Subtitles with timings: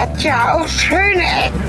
[0.00, 1.60] hat ja auch schöne Ecken.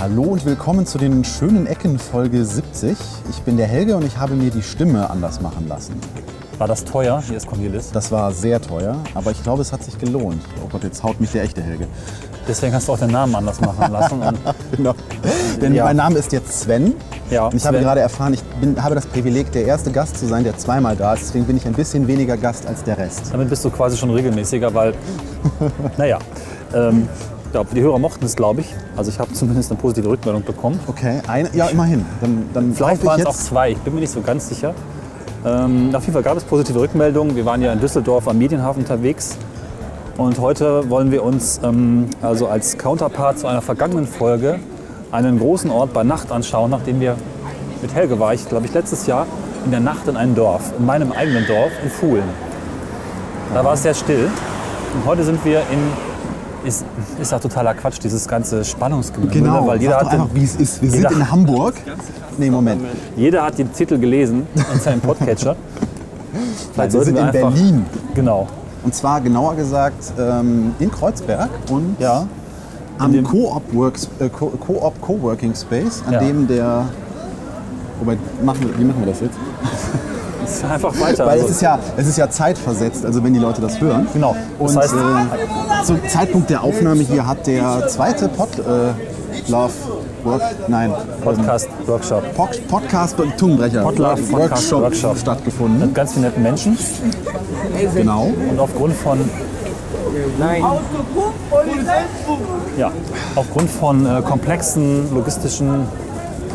[0.00, 2.96] Hallo und willkommen zu den schönen Ecken Folge 70.
[3.28, 6.00] Ich bin der Helge und ich habe mir die Stimme anders machen lassen.
[6.56, 7.20] War das teuer?
[7.20, 7.90] Hier ist Cornelis.
[7.90, 10.40] Das war sehr teuer, aber ich glaube, es hat sich gelohnt.
[10.64, 11.88] Oh Gott, jetzt haut mich der echte Helge.
[12.46, 14.20] Deswegen hast du auch den Namen anders machen lassen.
[14.76, 14.94] Genau.
[15.60, 15.84] Denn Ja.
[15.84, 16.94] mein Name ist jetzt Sven.
[17.30, 17.84] Ja, und ich habe Sven.
[17.84, 21.14] gerade erfahren, ich bin, habe das Privileg, der erste Gast zu sein, der zweimal da
[21.14, 21.22] ist.
[21.28, 23.32] Deswegen bin ich ein bisschen weniger Gast als der Rest.
[23.32, 24.94] damit bist du quasi schon regelmäßiger, weil,
[25.96, 26.18] naja,
[26.74, 27.08] ähm,
[27.52, 28.74] ja, die Hörer mochten es, glaube ich.
[28.96, 30.78] Also ich habe zumindest eine positive Rückmeldung bekommen.
[30.88, 32.04] Okay, eine, ja, immerhin.
[32.20, 34.74] Dann, dann Vielleicht waren es auch zwei, ich bin mir nicht so ganz sicher.
[35.46, 37.36] Ähm, auf jeden Fall gab es positive Rückmeldungen.
[37.36, 39.36] Wir waren ja in Düsseldorf am Medienhafen unterwegs.
[40.16, 44.60] Und heute wollen wir uns ähm, also als Counterpart zu einer vergangenen Folge
[45.10, 47.16] einen großen Ort bei Nacht anschauen, nachdem wir
[47.82, 49.26] mit Helge war ich, glaube ich, letztes Jahr
[49.64, 52.24] in der Nacht in einem Dorf, in meinem eigenen Dorf, in Fuhlen.
[53.52, 54.28] Da war es sehr still.
[54.94, 56.84] Und heute sind wir in, ist,
[57.20, 60.54] ist ja totaler Quatsch, dieses ganze Spannungsgebilde, Genau, weil jeder hat den, einfach, wie es
[60.56, 60.80] ist.
[60.80, 61.74] Wir sind in Hamburg.
[62.38, 62.82] Nee, Moment.
[63.16, 65.56] Jeder hat den Titel gelesen in seinem Podcatcher.
[66.76, 67.84] Nein, wir sind in einfach- Berlin.
[68.14, 68.46] Genau.
[68.84, 72.26] Und zwar genauer gesagt ähm, in Kreuzberg und Ja.
[72.98, 73.62] am Co-op
[74.20, 76.20] äh, Co- Co-op Coworking Space, an Ja.
[76.20, 76.84] dem der.
[77.98, 79.36] Wobei, machen wir, wie machen wir das jetzt?
[80.44, 81.24] Es ist einfach weiter.
[81.24, 84.06] Weil Also, es ist ja, es ist ja zeitversetzt, also wenn die Leute das hören.
[84.12, 84.36] Genau.
[84.60, 84.94] Das Und heißt-
[85.80, 89.72] äh, zum Zeitpunkt der Aufnahme hier hat der zweite Pod, äh, Love
[90.24, 92.34] Work, nein, Podcast, Workshop.
[92.34, 95.18] Pod, Podcast Tungenbrecher Pod Love Podcast Workshop, Workshop.
[95.18, 95.80] stattgefunden.
[95.80, 96.78] Mit ganz vielen netten Menschen.
[97.94, 98.32] Genau.
[98.50, 99.18] Und aufgrund von.
[102.78, 102.90] Ja,
[103.36, 105.86] aufgrund von äh, komplexen logistischen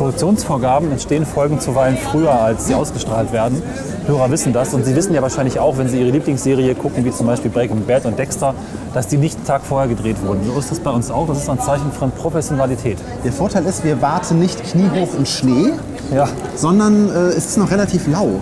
[0.00, 3.62] Produktionsvorgaben entstehen Folgen zuweilen früher, als sie ausgestrahlt werden.
[4.06, 7.10] Hörer wissen das und sie wissen ja wahrscheinlich auch, wenn sie ihre Lieblingsserie gucken, wie
[7.12, 8.54] zum Beispiel Breaking Bad und Dexter,
[8.94, 10.40] dass die nicht einen Tag vorher gedreht wurden.
[10.46, 11.26] So ist das bei uns auch.
[11.26, 12.96] Das ist ein Zeichen von Professionalität.
[13.24, 15.74] Der Vorteil ist, wir warten nicht kniehoch im Schnee,
[16.14, 16.26] Ja,
[16.56, 18.40] sondern äh, es ist noch relativ lau.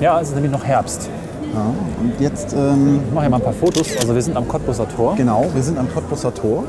[0.00, 1.10] ja es ist nämlich noch Herbst.
[1.52, 1.66] Ja,
[2.00, 3.88] und jetzt, ähm, Ich mache hier mal ein paar Fotos.
[4.00, 5.16] Also wir sind am Cottbuser Tor.
[5.16, 6.64] genau, wir sind am Cottbusser Tor,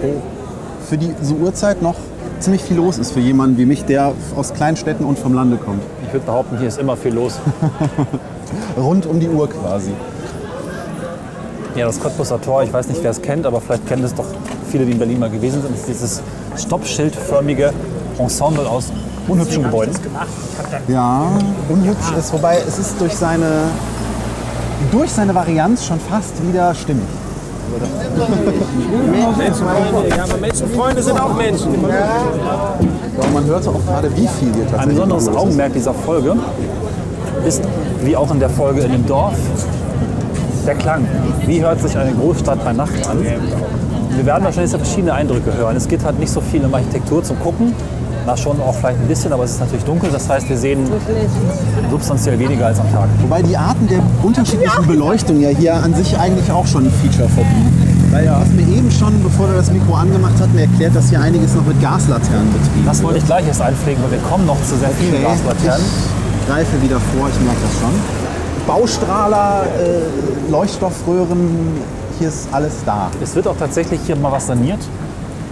[0.00, 0.22] wo
[0.88, 1.96] für diese Uhrzeit noch
[2.40, 5.82] ziemlich viel los ist für jemanden wie mich, der aus Kleinstädten und vom Lande kommt.
[6.06, 7.38] Ich würde behaupten, hier ist immer viel los.
[8.76, 9.92] Rund um die Uhr quasi.
[11.74, 14.24] Ja, das Cottbuser Tor, ich weiß nicht, wer es kennt, aber vielleicht kennen es doch
[14.70, 15.72] viele, die in Berlin mal gewesen sind.
[15.72, 16.22] Das ist dieses
[16.56, 17.72] stoppschildförmige
[18.18, 18.92] Ensemble aus
[19.28, 19.94] unhübschen Gebäuden.
[20.88, 21.30] Ja,
[21.68, 23.64] unhübsch ist, wobei es ist durch seine,
[24.90, 27.06] durch seine Varianz schon fast wieder stimmig.
[29.36, 31.74] Menschenfreunde, ja, aber Menschenfreunde sind auch Menschen.
[33.18, 35.28] Aber man hörte auch gerade, wie viel hier tatsächlich Ein besonderes.
[35.28, 36.36] Augenmerk dieser Folge
[37.46, 37.62] ist,
[38.02, 39.36] wie auch in der Folge in dem Dorf,
[40.66, 41.06] der Klang.
[41.46, 43.24] Wie hört sich eine Großstadt bei Nacht an?
[44.10, 45.76] Wir werden wahrscheinlich sehr verschiedene Eindrücke hören.
[45.76, 47.74] Es geht halt nicht so viel um Architektur zum Gucken.
[48.28, 50.10] Na schon auch vielleicht ein bisschen, aber es ist natürlich dunkel.
[50.10, 50.86] Das heißt, wir sehen
[51.90, 53.08] substanziell weniger als am Tag.
[53.22, 57.26] Wobei die Arten der unterschiedlichen Beleuchtung ja hier an sich eigentlich auch schon ein Feature
[57.30, 58.10] verdienen.
[58.10, 61.22] Weil du hast mir eben schon, bevor du das Mikro angemacht mir erklärt, dass hier
[61.22, 64.62] einiges noch mit Gaslaternen betrieben Das wollte ich gleich erst einpflegen, weil wir kommen noch
[64.62, 65.86] zu sehr vielen Okay, Gaslaternen.
[66.42, 68.66] Ich greife wieder vor, ich merke das schon.
[68.66, 71.48] Baustrahler, äh, Leuchtstoffröhren,
[72.18, 73.10] hier ist alles da.
[73.22, 74.80] Es wird auch tatsächlich hier mal was saniert.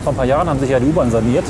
[0.05, 1.45] Vor ein paar Jahren haben sich ja die U-Bahn saniert.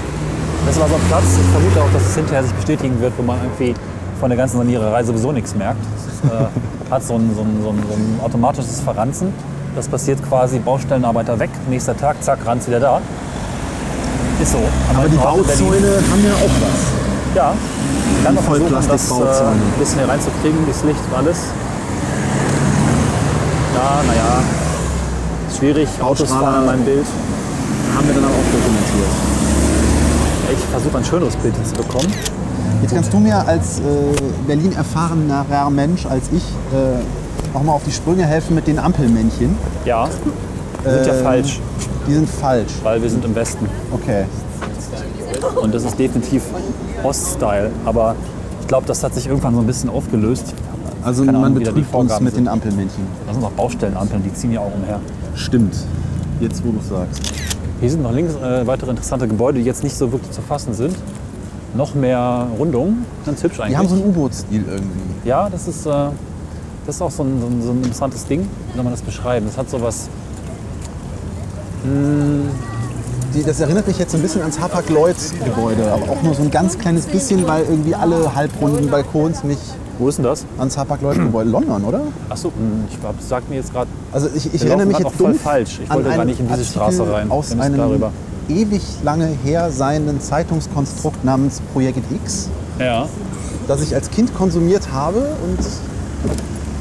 [0.65, 3.23] Das war so ein Platz, ich vermute auch, dass es hinterher sich bestätigen wird, wo
[3.23, 3.75] man irgendwie
[4.21, 5.81] von der ganzen Saniererei sowieso nichts merkt.
[5.97, 6.47] Es äh,
[6.91, 9.33] hat so ein, so, ein, so, ein, so ein automatisches Verranzen.
[9.75, 13.01] Das passiert quasi Baustellenarbeiter weg, nächster Tag, zack, Ranz wieder da.
[14.41, 14.59] Ist so.
[14.91, 15.17] Am Aber die.
[15.17, 17.37] Bauzäune haben ja auch was.
[17.37, 17.55] Ja,
[18.25, 21.39] dann noch versuchen, das äh, ein bisschen hier reinzukriegen, das Licht und alles.
[23.75, 24.43] Ja, naja,
[25.57, 25.89] schwierig.
[26.01, 27.07] Autos fahren in meinem Bild.
[27.95, 29.36] Haben wir dann auch dokumentiert.
[30.53, 32.13] Ich versuche ein schöneres Bild hinzubekommen.
[32.83, 33.83] Jetzt kannst du mir als äh,
[34.47, 39.57] Berlin erfahrenerer Mensch als ich äh, auch mal auf die Sprünge helfen mit den Ampelmännchen.
[39.85, 40.09] Ja,
[40.85, 41.61] die sind ja Ähm, falsch,
[42.07, 42.73] Die sind falsch.
[42.83, 43.67] weil wir sind im Westen.
[43.93, 44.25] Okay.
[45.61, 46.43] Und das ist definitiv
[47.03, 47.71] Oststyle.
[47.85, 48.15] Aber
[48.61, 50.55] ich glaube, das hat sich irgendwann so ein bisschen aufgelöst.
[51.03, 52.45] Also Keine man Ahnung, die betrügt uns mit sind.
[52.45, 53.05] den Ampelmännchen.
[53.27, 55.01] Das sind auch Baustellenampeln, die ziehen ja auch umher.
[55.35, 55.75] Stimmt.
[56.41, 57.21] Jetzt, wo du sagst.
[57.81, 60.73] Hier sind noch links äh, weitere interessante Gebäude, die jetzt nicht so wirklich zu fassen
[60.75, 60.97] sind.
[61.75, 63.73] Noch mehr Rundungen, ganz hübsch eigentlich.
[63.73, 65.29] Die haben so einen U-Boot-Stil irgendwie.
[65.29, 65.91] Ja, das ist, äh,
[66.87, 68.41] das ist auch so ein, so, ein, so ein interessantes Ding.
[68.41, 69.47] Wie soll man das beschreiben?
[69.47, 70.09] Das hat so was
[73.35, 76.51] Die, das erinnert mich jetzt so ein bisschen ans Hapag-Lloyd-Gebäude, aber auch nur so ein
[76.51, 79.59] ganz kleines bisschen, weil irgendwie alle halbrunden Balkons mich
[79.99, 80.45] Wo ist denn das?
[80.59, 81.51] ans Hapag-Lloyd-Gebäude.
[81.57, 82.01] London, oder?
[82.29, 82.53] Achso,
[82.91, 83.89] ich glaub, das sagt mir jetzt gerade.
[84.13, 85.81] Also ich, ich erinnere mich jetzt dumpf falsch.
[85.83, 87.31] Ich wollte gar nicht in diese Artikel Straße rein.
[87.31, 88.13] Aus einem darüber.
[88.49, 92.49] ewig lange her seienden Zeitungskonstrukt namens Projekt X,
[92.79, 93.07] Ja.
[93.69, 95.59] das ich als Kind konsumiert habe und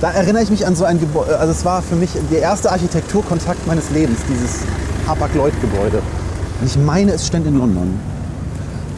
[0.02, 1.40] da erinnere ich mich an so ein Gebäude.
[1.40, 4.60] Also es war für mich der erste Architekturkontakt meines Lebens, dieses
[5.08, 6.02] Hapag-Lloyd-Gebäude.
[6.62, 7.98] Und ich meine, es stand in London.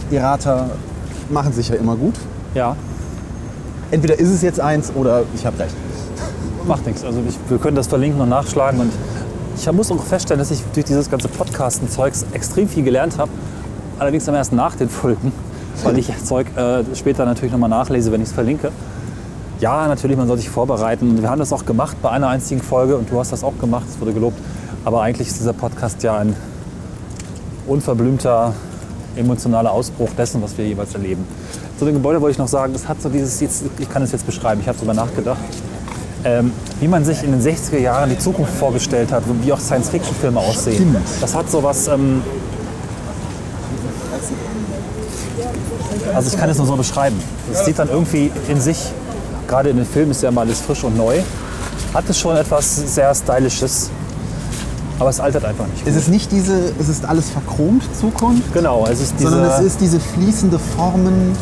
[0.10, 0.72] Irater
[1.30, 2.16] machen sich ja immer gut.
[2.56, 2.75] Ja,
[3.92, 5.75] Entweder ist es jetzt eins oder ich habe recht.
[6.68, 7.04] macht nichts.
[7.04, 8.80] Also ich, wir können das verlinken und nachschlagen.
[8.81, 8.92] Und
[9.57, 13.31] ich muss auch feststellen, dass ich durch dieses ganze Podcasten-Zeugs extrem viel gelernt habe.
[14.00, 15.31] Allerdings dann erst nach den Folgen,
[15.84, 18.72] weil ich Zeug äh, später natürlich nochmal nachlese, wenn ich es verlinke.
[19.60, 21.19] Ja, natürlich, man soll sich vorbereiten.
[21.19, 23.86] Wir haben das auch gemacht bei einer einzigen Folge und du hast das auch gemacht,
[23.89, 24.38] es wurde gelobt.
[24.86, 26.36] Aber eigentlich ist dieser Podcast ja ein
[27.66, 28.54] unverblümter
[29.16, 31.25] emotionaler Ausbruch dessen, was wir jeweils erleben.
[31.77, 34.12] Zu dem Gebäude wollte ich noch sagen, es hat so dieses, jetzt, ich kann es
[34.12, 35.38] jetzt beschreiben, ich habe darüber nachgedacht,
[36.24, 40.39] ähm, wie man sich in den 60er Jahren die Zukunft vorgestellt hat, wie auch Science-Fiction-Filme
[40.39, 40.75] aussehen.
[40.75, 40.97] Stimmt.
[41.21, 42.24] Das hat so was, ähm,
[46.15, 47.19] also ich kann es nur so beschreiben.
[47.53, 48.91] Es sieht dann irgendwie in sich,
[49.47, 51.19] gerade in den Filmen ist ja immer alles frisch und neu,
[51.94, 53.91] hat es schon etwas sehr Stylisches,
[54.97, 55.85] aber es altert einfach nicht.
[55.85, 59.59] Es ist nicht diese, es ist alles verchromt Zukunft, Genau, es ist diese, sondern es
[59.59, 61.33] ist diese fließende Formen.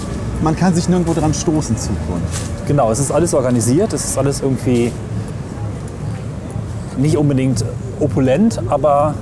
[0.42, 2.68] Man kann sich nirgendwo dran stoßen Zukunft.
[2.68, 4.92] Genau, es ist alles organisiert, es ist alles irgendwie
[6.98, 7.64] nicht unbedingt
[8.00, 9.16] opulent, aber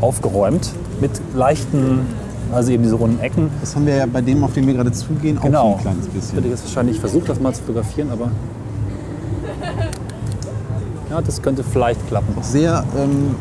[0.00, 2.06] aufgeräumt mit leichten,
[2.52, 3.50] also eben diese runden Ecken.
[3.60, 5.74] Das haben wir ja bei dem, auf den wir gerade zugehen, auch Genau.
[5.76, 6.50] ein kleines Ich hätte bisschen.
[6.50, 8.30] jetzt wahrscheinlich versucht, das mal zu fotografieren, aber
[11.10, 12.34] ja, das könnte vielleicht klappen.
[12.42, 13.34] Sehr ähm,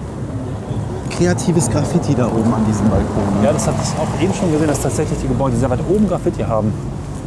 [1.17, 3.43] kreatives Graffiti da oben an diesem Balkon.
[3.43, 6.07] Ja, das hatte ich auch eben schon gesehen, dass tatsächlich die Gebäude sehr weit oben
[6.07, 6.73] Graffiti haben.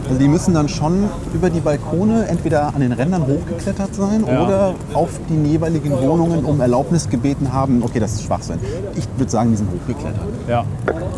[0.06, 1.04] Also die müssen dann schon
[1.34, 4.42] über die Balkone entweder an den Rändern hochgeklettert sein Ja.
[4.46, 7.82] oder auf die jeweiligen Wohnungen um Erlaubnis gebeten haben.
[7.82, 8.58] Okay, das ist Schwachsinn.
[8.94, 10.24] Ich würde sagen, die sind hochgeklettert.
[10.48, 10.64] Ja.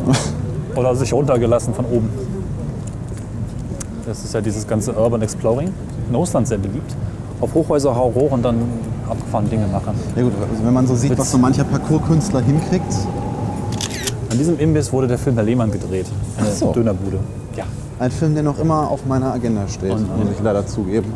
[0.76, 2.08] Oder sich runtergelassen von oben.
[4.06, 5.72] Das ist ja dieses ganze Urban Exploring.
[6.08, 6.94] In Russland sehr beliebt.
[7.40, 8.56] Auf Hochhäuser hau hoch und dann
[9.08, 9.94] abgefahren Dinge machen.
[10.16, 12.92] Ja gut, also wenn man so sieht, was so mancher Parkour-Künstler hinkriegt,
[14.30, 16.06] An diesem Imbiss wurde der Film Herr Lehmann gedreht.
[16.38, 16.72] Eine Ach so.
[16.72, 17.18] Dönerbude.
[17.56, 17.64] Ja.
[17.98, 21.12] ein Film, der noch immer auf meiner Agenda steht, Und- muss ich leider zugeben.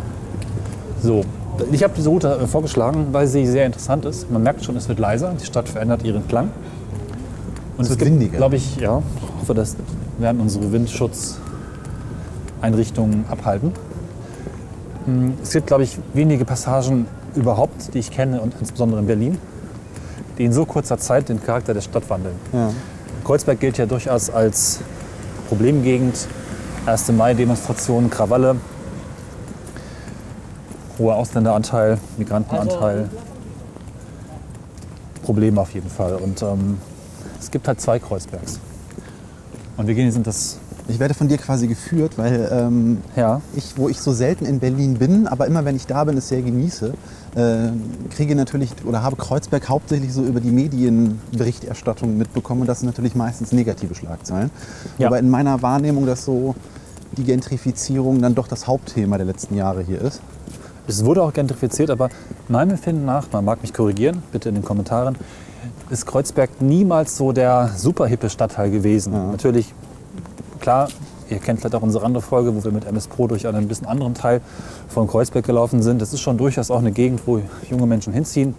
[1.03, 1.23] So.
[1.71, 4.29] Ich habe diese Route äh, vorgeschlagen, weil sie sehr interessant ist.
[4.31, 5.33] Man merkt schon, es wird leiser.
[5.41, 6.49] Die Stadt verändert ihren Klang.
[7.77, 8.37] Und Es wird windiger.
[8.39, 9.77] glaube ich, ja, ich hoffe, das
[10.19, 13.71] werden unsere Windschutzeinrichtungen abhalten.
[15.07, 19.39] Hm, Es gibt, glaube ich, wenige Passagen überhaupt, die ich kenne und insbesondere in Berlin,
[20.39, 22.37] die in so kurzer Zeit den Charakter der Stadt wandeln.
[22.53, 22.71] Ja.
[23.25, 24.81] Kreuzberg gilt ja durchaus als
[25.49, 26.27] Problemgegend.
[26.87, 27.13] 1.
[27.13, 28.57] Mai-Demonstrationen, Krawalle,
[30.99, 33.09] hoher Ausländeranteil, Migrantenanteil.
[35.23, 36.17] Probleme auf jeden Fall.
[36.17, 36.79] Und ähm,
[37.41, 38.61] es gibt halt zwei Kreuzbergs.
[39.79, 43.41] Und wir gehen jetzt in das, Ich werde von dir quasi geführt, weil ähm, ja,
[43.57, 46.29] ich, wo ich so selten in Berlin bin, aber immer wenn ich da bin, es
[46.29, 46.93] sehr genieße,
[47.37, 47.69] äh,
[48.11, 52.63] kriege natürlich oder habe Kreuzberg hauptsächlich so über die Medienberichterstattung mitbekommen.
[52.63, 54.51] Und das sind natürlich meistens negative Schlagzeilen.
[54.99, 55.07] Ja.
[55.07, 56.55] Aber in meiner Wahrnehmung, dass so
[57.17, 60.21] die Gentrifizierung dann doch das Hauptthema der letzten Jahre hier ist.
[60.87, 62.11] es wurde auch gentrifiziert, aber
[62.49, 65.17] meinem Empfinden nach, man mag mich korrigieren, bitte in den Kommentaren,
[65.91, 69.13] ist Kreuzberg niemals so der super hippe Stadtteil gewesen.
[69.13, 69.73] Natürlich,
[70.65, 70.89] klar,
[71.29, 73.69] ihr kennt vielleicht auch unsere andere Folge, wo wir mit MS Pro durch einen ein
[73.69, 74.41] bisschen anderen Teil
[74.89, 76.01] von Kreuzberg gelaufen sind.
[76.01, 78.55] Das ist schon durchaus auch eine Gegend, wo junge Menschen hinziehen.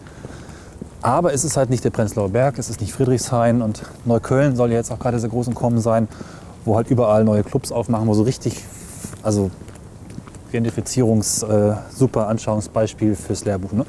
[1.02, 4.70] Aber es ist halt nicht der Prenzlauer Berg, es ist nicht Friedrichshain und Neukölln soll
[4.70, 6.08] ja jetzt auch gerade sehr groß im Kommen sein,
[6.64, 8.64] wo halt überall neue Clubs aufmachen, wo so richtig,
[9.24, 9.50] also
[10.52, 13.72] Gentrifizierungs, äh, super Anschauungsbeispiel fürs Lehrbuch.
[13.72, 13.84] Ne?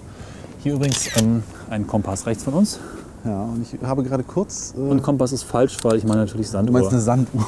[0.63, 2.79] Hier übrigens ähm, ein Kompass rechts von uns.
[3.27, 4.73] Ja, und ich habe gerade kurz.
[4.75, 6.73] Äh, Und Kompass ist falsch, weil ich meine natürlich du Sanduhr.
[6.73, 7.45] meinst eine Sanduhr.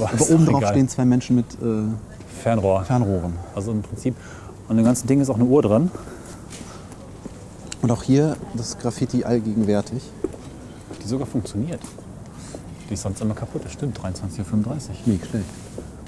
[0.00, 1.88] Aber Aber oben drauf stehen zwei Menschen mit äh,
[2.42, 2.84] Fernrohr.
[2.84, 3.34] Fernrohren.
[3.54, 4.14] Also im Prinzip.
[4.68, 5.90] Und im ganzen Ding ist auch eine Uhr dran.
[7.82, 10.02] Und auch hier das Graffiti allgegenwärtig.
[11.02, 11.80] Die sogar funktioniert.
[12.88, 13.62] Die ist sonst immer kaputt.
[13.64, 14.04] Das stimmt, 23.35
[14.66, 14.78] Uhr.
[15.06, 15.46] Nicht schlecht.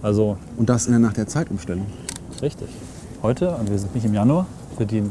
[0.03, 1.87] Also Und das in der Nacht der Zeitumstellung.
[2.41, 2.69] richtig.
[3.23, 4.47] Heute, und wir sind nicht im Januar,
[4.77, 5.03] für die,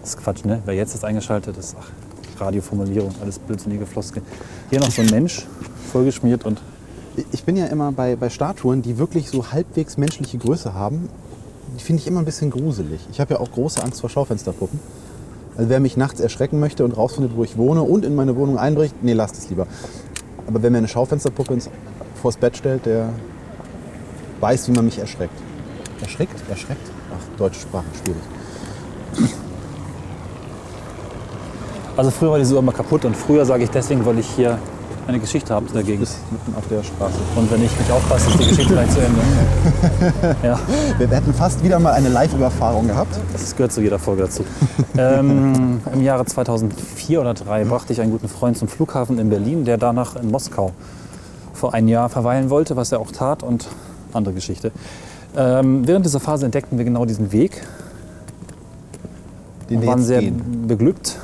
[0.00, 0.60] das ist Quatsch, ne?
[0.64, 4.26] Wer jetzt ist eingeschaltet ist, ach, Radioformulierung, alles blödsinnige Floskeln.
[4.70, 5.46] Hier noch so ein Mensch,
[5.92, 6.60] vollgeschmiert und
[7.32, 11.08] Ich bin ja immer bei, bei Statuen, die wirklich so halbwegs menschliche Größe haben,
[11.78, 13.00] die finde ich immer ein bisschen gruselig.
[13.10, 14.78] Ich habe ja auch große Angst vor Schaufensterpuppen.
[15.56, 18.58] Also wer mich nachts erschrecken möchte und rausfindet, wo ich wohne und in meine Wohnung
[18.58, 19.66] einbricht, nee, lasst es lieber.
[20.46, 21.70] Aber wer mir eine Schaufensterpuppe ins,
[22.20, 23.08] vors Bett stellt, der
[24.40, 25.34] weiß, wie man mich erschreckt.
[26.02, 26.34] Erschreckt?
[26.50, 26.90] Erschreckt?
[27.14, 29.32] Ach, deutsche Sprache, schwierig.
[31.96, 34.58] Also früher war die Uhr immer kaputt und früher sage ich deswegen, weil ich hier
[35.06, 36.00] eine Geschichte habe dagegen.
[36.00, 37.14] Bis mitten auf der Straße.
[37.36, 39.20] Und wenn ich nicht aufpasse, ist die Geschichte gleich zu Ende.
[40.42, 40.58] Ja,
[40.98, 43.18] Wir hätten fast wieder mal eine Live-Überfahrung gehabt.
[43.32, 44.44] das gehört zu jeder Folge dazu.
[44.98, 49.64] ähm, Im Jahre 2004 oder 2003 brachte ich einen guten Freund zum Flughafen in Berlin,
[49.64, 50.72] der danach in Moskau
[51.52, 53.66] vor ein Jahr verweilen wollte, was er auch tat und
[54.12, 54.72] andere Geschichte.
[55.36, 57.62] Ähm, während dieser Phase entdeckten wir genau diesen Weg
[59.70, 60.66] Den und wir waren sehr gehen.
[60.66, 61.16] beglückt.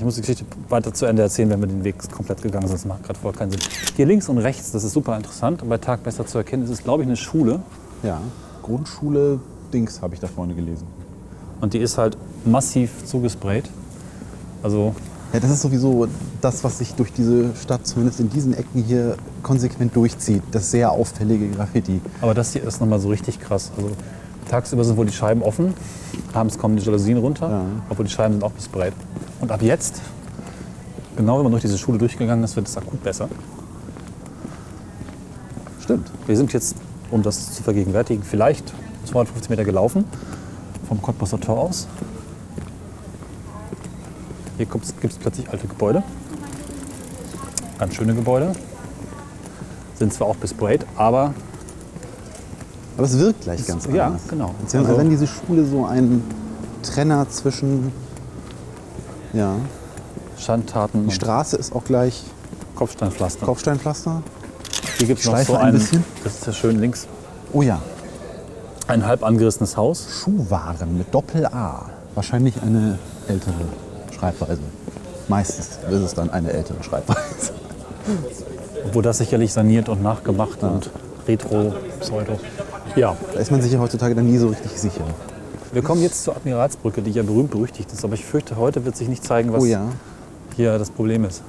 [0.00, 2.74] Ich muss die Geschichte weiter zu Ende erzählen, wenn wir den Weg komplett gegangen sind.
[2.74, 3.60] Das macht gerade voll keinen Sinn.
[3.96, 6.70] Hier links und rechts, das ist super interessant und bei Tag besser zu erkennen, ist
[6.70, 7.60] es, glaube ich, eine Schule.
[8.02, 8.18] Ja,
[8.62, 9.40] Grundschule
[9.74, 10.86] Dings habe ich da vorne gelesen.
[11.60, 12.16] Und die ist halt
[12.46, 13.68] massiv zugesprayt.
[14.62, 14.94] Also
[15.32, 16.08] Ja, das ist sowieso
[16.40, 20.42] das, was sich durch diese Stadt, zumindest in diesen Ecken hier, konsequent durchzieht.
[20.50, 22.00] Das sehr auffällige Graffiti.
[22.20, 23.70] Aber das hier ist nochmal so richtig krass.
[23.76, 23.90] Also
[24.50, 25.74] tagsüber sind wohl die Scheiben offen,
[26.32, 27.62] abends kommen die Jalousien runter, Ja.
[27.88, 28.92] obwohl die Scheiben sind auch besprayt.
[29.40, 30.00] Und ab jetzt,
[31.16, 33.28] genau wenn man durch diese Schule durchgegangen ist, wird es akut besser.
[35.80, 36.10] Stimmt.
[36.26, 36.76] Wir sind jetzt,
[37.10, 38.72] um das zu vergegenwärtigen, vielleicht
[39.06, 40.04] 250 Meter gelaufen
[40.88, 41.88] vom Cottbusser Tor aus.
[44.56, 46.02] Hier gibt es plötzlich alte Gebäude.
[47.78, 48.52] Ganz schöne Gebäude.
[49.98, 51.32] Sind zwar auch besprayt, aber
[53.00, 54.20] Aber es wirkt gleich ganz ja, anders.
[54.28, 54.54] genau.
[54.62, 56.22] Als wenn, als Also- wenn diese Schule so ein
[56.82, 57.92] Trenner zwischen.
[59.32, 59.54] Ja.
[60.36, 62.22] Schandtaten Die und Straße ist auch gleich
[62.74, 63.46] Kopfsteinpflaster.
[63.46, 64.22] Kopfsteinpflaster.
[64.98, 66.04] Hier gibt es noch so ein ein, bisschen.
[66.24, 67.06] das ist ja schön links,
[67.54, 67.80] Oh ja.
[68.86, 70.06] ein halb angerissenes Haus.
[70.22, 71.86] Schuhwaren mit Doppel-A.
[72.14, 73.54] Wahrscheinlich eine ältere
[74.14, 74.60] Schreibweise.
[75.28, 77.52] Meistens ist es dann eine ältere Schreibweise.
[78.84, 80.90] Obwohl das sicherlich saniert und nachgemacht und
[81.26, 82.38] retro, pseudo.
[82.96, 85.04] Ja, Da ist man sich ja heutzutage dann nie so richtig sicher.
[85.72, 88.04] wir kommen jetzt zur Admiralsbrücke, die ja berühmt berüchtigt ist.
[88.04, 89.82] Aber ich fürchte, heute wird sich nicht zeigen, was Oh ja.
[90.56, 91.42] hier das Problem ist.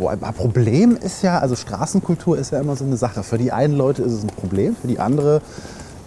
[0.00, 3.22] Ein Problem ist ja, also Straßenkultur ist ja immer so eine Sache.
[3.22, 5.42] Für die einen Leute ist es ein Problem, für die andere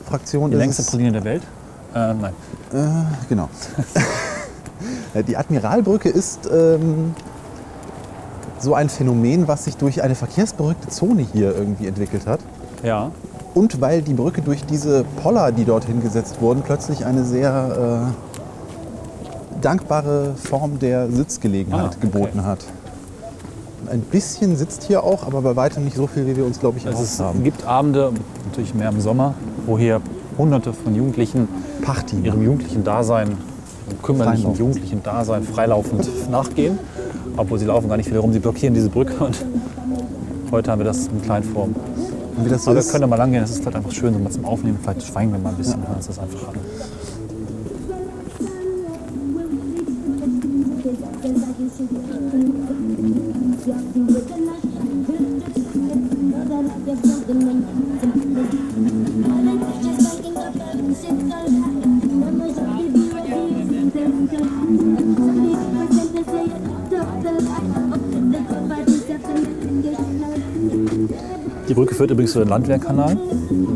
[0.08, 0.90] Fraktion Die ist längste es...
[0.90, 1.44] Praline der Welt?
[1.94, 2.34] Äh, nein.
[3.30, 3.48] Genau.
[5.28, 7.14] die Admiralbrücke ist ähm,
[8.60, 12.40] so ein Phänomen, was sich durch eine verkehrsberuhigte Zone hier irgendwie entwickelt hat.
[12.84, 13.12] Ja.
[13.56, 18.12] Und weil die Brücke durch diese Poller, die dort hingesetzt wurden, plötzlich eine sehr
[19.58, 21.98] äh, dankbare Form der Sitzgelegenheit Ah, okay.
[22.02, 22.60] geboten hat.
[23.90, 26.78] Ein bisschen sitzt hier auch, aber bei weitem nicht so viel, wie wir uns, glaube
[26.80, 27.44] ich, Also erhofft es haben.
[27.44, 28.12] gibt Abende,
[28.50, 29.36] natürlich mehr im Sommer,
[29.66, 30.02] wo hier
[30.38, 31.48] hunderte von Jugendlichen
[31.82, 32.18] Party.
[32.24, 33.38] ihrem jugendlichen Dasein,
[34.04, 34.60] kümmerlichen Freilaufend.
[34.60, 36.78] jugendlichen Dasein freilaufend nachgehen.
[37.38, 39.46] Obwohl sie laufen gar nicht viel herum, sie blockieren diese Brücke und
[40.52, 41.76] heute haben wir das in Kleinform.
[42.38, 43.78] Und wie das so Aber wir ist, können da mal lang gehen, das ist vielleicht
[43.78, 44.78] einfach schön, so mal zum Aufnehmen.
[44.82, 46.56] Vielleicht schweigen wir mal ein bisschen, hören uns das einfach an.
[71.68, 73.18] Die Brücke führt übrigens zu den Landwehrkanal.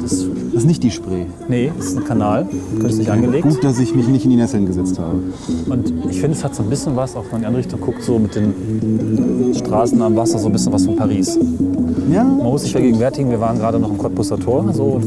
[0.01, 1.25] Das, das ist nicht die Spree.
[1.47, 2.47] nee, das ist ein Kanal,
[2.79, 3.47] künstlich angelegt.
[3.47, 5.19] Gut, dass ich mich nicht in die Nesseln gesetzt habe.
[5.69, 7.63] Und ich finde, es hat so ein bisschen was, auch wenn man in die andere
[7.63, 11.39] Richtung guckt, so mit den Straßen am Wasser, so ein bisschen was von Paris.
[12.11, 14.99] Ja, Man muss sich vergegenwärtigen, wir waren gerade noch im Cottbusser Tor, so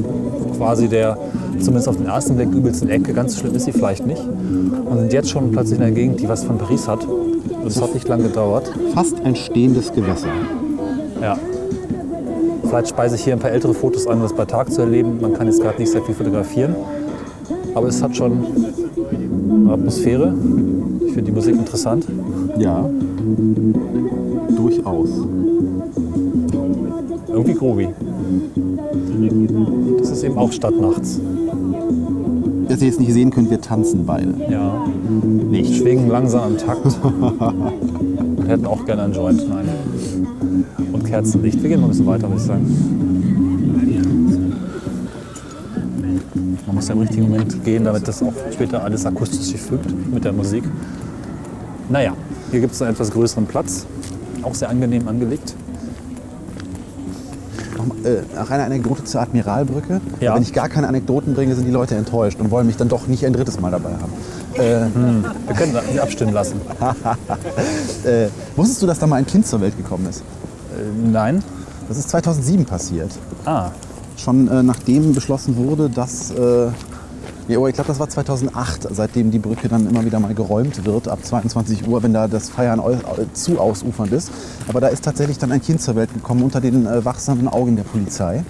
[0.56, 1.18] quasi der,
[1.58, 3.12] zumindest auf den ersten Blick, übelsten Ecke.
[3.12, 4.22] Ganz schlimm ist sie vielleicht nicht.
[4.22, 7.04] Und sind jetzt schon plötzlich in einer Gegend, die was von Paris hat.
[7.04, 8.70] Und es hat nicht lange gedauert.
[8.94, 10.28] fast ein stehendes Gewässer.
[11.20, 11.38] Ja.
[12.72, 15.20] Vielleicht speise ich hier ein paar ältere Fotos an, um das bei Tag zu erleben.
[15.20, 16.74] Man kann jetzt gerade nicht sehr viel fotografieren.
[17.74, 18.46] Aber es hat schon
[19.66, 20.34] eine Atmosphäre.
[21.06, 22.06] Ich finde die Musik interessant.
[22.56, 22.88] Ja,
[24.56, 25.10] durchaus.
[27.28, 27.88] Irgendwie groovy.
[29.98, 31.20] Das ist eben auch Stadt nachts.
[32.68, 34.32] Dass ihr jetzt nicht sehen könnt, wir tanzen beide.
[34.48, 34.86] Ja.
[35.50, 35.76] Nicht.
[35.76, 36.86] Schwingen langsam am Takt.
[37.04, 39.46] Und hätten auch gerne einen Joint.
[39.46, 39.68] Nein.
[41.12, 41.62] Und Kerzenlicht.
[41.62, 42.66] Wir gehen mal ein bisschen weiter, würde ich sagen.
[46.66, 49.86] Man muss ja im richtigen Moment gehen, damit das auch später alles akustisch sich fügt
[50.10, 50.64] mit der Musik.
[51.90, 52.14] Naja,
[52.50, 53.84] hier gibt es einen etwas größeren Platz.
[54.42, 55.54] Auch sehr angenehm angelegt.
[57.76, 60.00] Noch, äh, nach einer Anekdote zur Admiralbrücke.
[60.20, 60.34] Ja.
[60.34, 63.06] Wenn ich gar keine Anekdoten bringe, sind die Leute enttäuscht und wollen mich dann doch
[63.06, 64.12] nicht ein drittes Mal dabei haben.
[64.54, 66.60] Wir können das abstimmen lassen.
[68.04, 68.26] Äh,
[68.56, 70.24] wusstest du, dass da mal ein Kind zur Welt gekommen ist?
[71.10, 71.42] Nein?
[71.88, 73.10] Das ist 2007 passiert.
[73.44, 73.70] Ah,
[74.16, 76.30] Schon äh, nachdem beschlossen wurde, dass.
[76.30, 76.68] Äh,
[77.48, 80.84] ja, oh, ich glaube, das war 2008, seitdem die Brücke dann immer wieder mal geräumt
[80.84, 82.80] wird, ab 22 Uhr, wenn da das Feiern
[83.32, 84.30] zu ausufernd ist.
[84.68, 87.74] Aber da ist tatsächlich dann ein Kind zur Welt gekommen unter den äh, wachsamen Augen
[87.74, 88.44] der Polizei.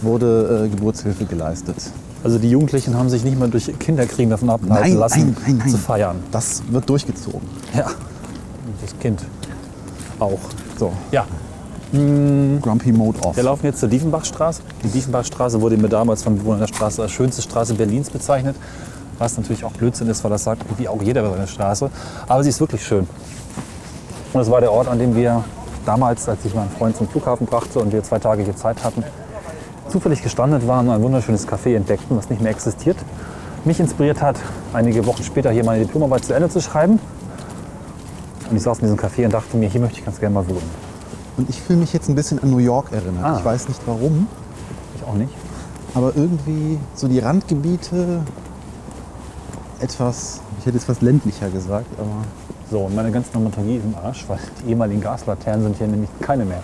[0.00, 1.76] Wurde äh, Geburtshilfe geleistet.
[2.22, 5.68] also die Jugendlichen haben sich nicht mehr durch Kinderkriegen davon abhalten lassen, nein, nein, nein.
[5.68, 6.16] zu feiern.
[6.30, 7.42] Das wird durchgezogen.
[7.76, 7.86] Ja.
[7.86, 9.22] Und das Kind
[10.20, 10.38] auch.
[10.78, 11.26] So, Ja,
[11.92, 13.36] Grumpy Mode off.
[13.36, 14.62] wir laufen jetzt zur Diefenbachstraße.
[14.84, 18.54] Die Diefenbachstraße wurde mir damals von Bewohnern der Straße als schönste Straße Berlins bezeichnet.
[19.18, 21.90] Was natürlich auch Blödsinn ist, weil das sagt wie auch jeder über seine Straße.
[22.28, 23.08] Aber sie ist wirklich schön.
[24.32, 25.42] Und es war der Ort, an dem wir
[25.84, 29.02] damals, als ich meinen Freund zum Flughafen brachte und wir zwei Tage hier Zeit hatten,
[29.88, 32.96] zufällig gestrandet waren und ein wunderschönes Café entdeckten, das nicht mehr existiert.
[33.64, 34.36] Mich inspiriert hat,
[34.72, 37.00] einige Wochen später hier meine Diplomarbeit zu Ende zu schreiben.
[38.48, 40.48] Und ich saß in diesem Café und dachte mir, hier möchte ich ganz gerne mal
[40.48, 40.89] wohnen.
[41.36, 43.24] Und ich fühle mich jetzt ein bisschen an New York erinnert.
[43.24, 43.36] Ah.
[43.38, 44.26] Ich weiß nicht warum,
[44.96, 45.32] Ich auch nicht.
[45.94, 48.20] aber irgendwie so die Randgebiete
[49.80, 52.24] etwas, ich hätte jetzt fast ländlicher gesagt, aber
[52.70, 56.10] So, und meine ganze Dramaturgie ist im Arsch, weil die ehemaligen Gaslaternen sind hier nämlich
[56.20, 56.62] keine mehr.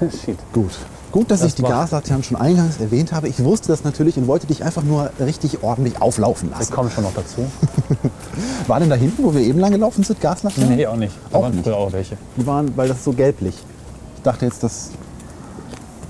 [0.24, 0.38] Shit.
[0.52, 0.70] gut.
[1.12, 3.28] Gut, dass Das ich die Gaslaternen schon eingangs erwähnt habe.
[3.28, 6.72] Ich wusste das natürlich und wollte dich einfach nur richtig ordentlich auflaufen Wir lassen.
[6.74, 7.46] kommen schon noch dazu.
[8.66, 10.76] War denn da hinten, wo wir eben lang gelaufen sind, Gaslaternen?
[10.76, 11.14] Nee, auch nicht.
[11.30, 11.64] Da Auch waren nicht.
[11.64, 12.16] früher auch welche.
[12.36, 13.54] Die waren, weil das so gelblich.
[14.26, 14.90] Ich dachte jetzt, das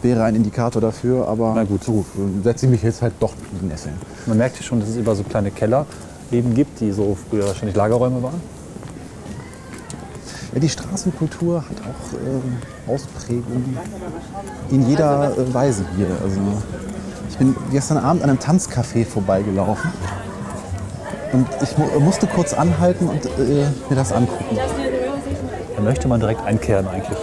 [0.00, 1.84] wäre ein Indikator dafür, aber Na gut.
[1.84, 2.02] so
[2.42, 3.94] setze ich mich jetzt halt doch in die Nesseln.
[4.24, 5.84] Man merkt hier schon, dass es über so kleine Keller
[6.32, 8.40] eben gibt, die so früher wahrscheinlich Lagerräume waren.
[10.54, 12.56] Ja, die Straßenkultur hat auch ähm,
[12.86, 13.76] Ausprägungen
[14.70, 16.08] in jeder äh, Weise hier.
[16.24, 16.40] Also,
[17.28, 19.92] ich bin gestern Abend an einem Tanzcafé vorbeigelaufen
[21.34, 24.56] und ich mu musste kurz anhalten und äh, mir das angucken.
[25.76, 27.18] Da möchte man direkt einkehren eigentlich.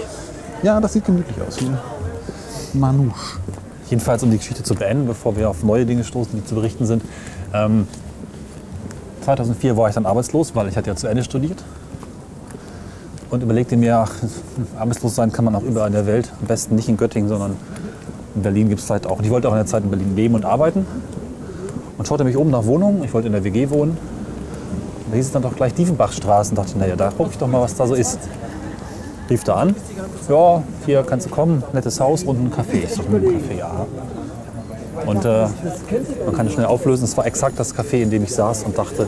[0.64, 1.58] Ja, das sieht gemütlich aus.
[1.58, 1.78] Hier.
[2.74, 3.38] Manouche.
[3.90, 6.86] Jedenfalls, um die Geschichte zu beenden, bevor wir auf neue Dinge stoßen, die zu berichten
[6.86, 7.04] sind.
[7.54, 7.86] Ähm,
[9.26, 11.64] 2004 war ich dann arbeitslos, weil ich hatte ja zu Ende studiert.
[13.30, 14.14] Und überlegte mir, ach,
[14.80, 16.32] arbeitslos sein kann man auch überall in der Welt.
[16.40, 17.58] Am besten nicht in Göttingen, sondern
[18.34, 19.18] in Berlin gibt es vielleicht auch.
[19.18, 20.86] Und ich wollte auch in der Zeit in Berlin leben und arbeiten.
[21.98, 23.04] Und schaute mich oben nach Wohnungen.
[23.04, 23.98] Ich wollte in der WG wohnen.
[25.10, 26.52] Da hieß es dann doch gleich Diefenbachstraße.
[26.52, 28.18] Und dachte, naja, da gucke ich doch mal, was da so ist.
[29.34, 29.76] Rief da an.
[30.30, 32.84] Ja, hier kannst du kommen, nettes Haus und ein Café.
[32.84, 33.88] Ich so, hm, Café, ja.
[35.08, 35.48] Und äh,
[36.28, 37.06] man kann es schnell auflösen.
[37.06, 39.08] Es war exakt das Café, in dem ich saß und dachte,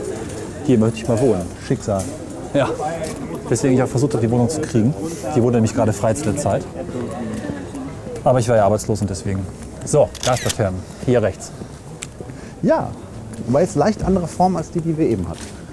[0.65, 1.43] hier möchte ich mal wohnen.
[1.67, 2.01] Schicksal.
[2.55, 2.67] Ja.
[3.51, 4.95] Deswegen ich auch versucht habe, die Wohnung zu kriegen.
[5.35, 6.65] Die wurde nämlich gerade frei zu der Zeit.
[8.23, 9.45] Aber ich war ja arbeitslos und deswegen.
[9.85, 10.79] So, Gaslaternen.
[11.05, 11.51] Hier rechts.
[12.63, 12.89] Ja,
[13.45, 15.64] wobei jetzt leicht andere Form als die, die wir eben hatten.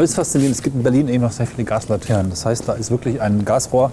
[0.00, 2.30] Aber es ist faszinierend, es gibt in Berlin eben noch sehr viele Gaslaternen.
[2.30, 3.90] Das heißt, da ist wirklich ein Gasrohr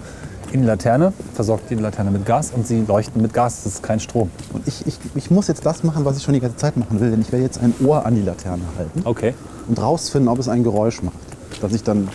[0.52, 3.64] in die Laterne, versorgt die Laterne mit Gas und sie leuchten mit Gas.
[3.64, 4.30] Das ist kein Strom.
[4.54, 6.98] Und ich, ich, ich muss jetzt das machen, was ich schon die ganze Zeit machen
[6.98, 9.34] will, denn ich werde jetzt ein Ohr an die Laterne halten Okay.
[9.68, 11.14] und rausfinden, ob es ein Geräusch macht,
[11.60, 12.08] das ich dann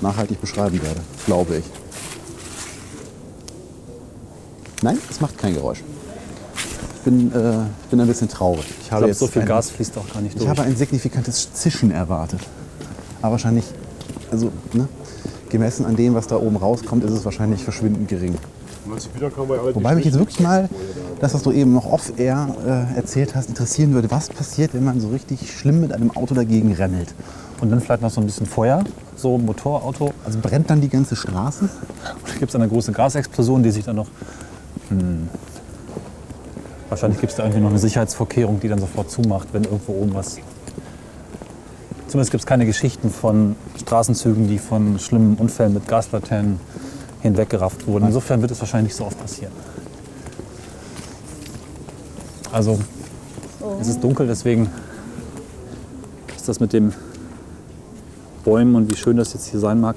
[0.00, 1.64] nachhaltig beschreiben werde, glaube ich.
[4.80, 5.82] Nein, es macht kein Geräusch.
[6.54, 7.50] Ich bin, äh,
[7.82, 8.64] ich bin ein bisschen traurig.
[8.80, 10.48] Ich Ich habe glaube, jetzt so viel ein, Gas fließt auch gar nicht Ich durch.
[10.48, 12.40] habe ein signifikantes Zischen erwartet.
[13.22, 13.64] Aber wahrscheinlich,
[14.30, 14.88] also ne,
[15.48, 18.36] gemessen an dem, was da oben rauskommt, ist es wahrscheinlich verschwindend gering.
[19.74, 20.68] Wobei mich jetzt wirklich mal,
[21.20, 25.00] das, was du eben noch off-air äh, erzählt hast, interessieren würde, was passiert, wenn man
[25.00, 27.14] so richtig schlimm mit einem Auto dagegen rennelt.
[27.60, 28.84] Und dann vielleicht noch so ein bisschen Feuer,
[29.16, 30.12] so ein Motorauto.
[30.24, 31.68] Also brennt dann die ganze Straße?
[32.04, 34.08] Da gibt es eine große Gasexplosion, die sich dann noch.
[34.90, 35.28] Hm,
[36.90, 40.14] wahrscheinlich gibt es da irgendwie noch eine Sicherheitsvorkehrung, die dann sofort zumacht, wenn irgendwo oben
[40.14, 40.38] was.
[42.08, 46.60] Zumindest gibt es keine Geschichten von Straßenzügen, die von schlimmen Unfällen mit Gaslaternen
[47.20, 48.06] hinweggerafft wurden.
[48.06, 49.52] Insofern wird es wahrscheinlich nicht so oft passieren.
[52.52, 52.78] Also,
[53.80, 54.70] es ist dunkel, deswegen
[56.36, 56.92] ist das mit den
[58.44, 59.96] Bäumen und wie schön das jetzt hier sein mag,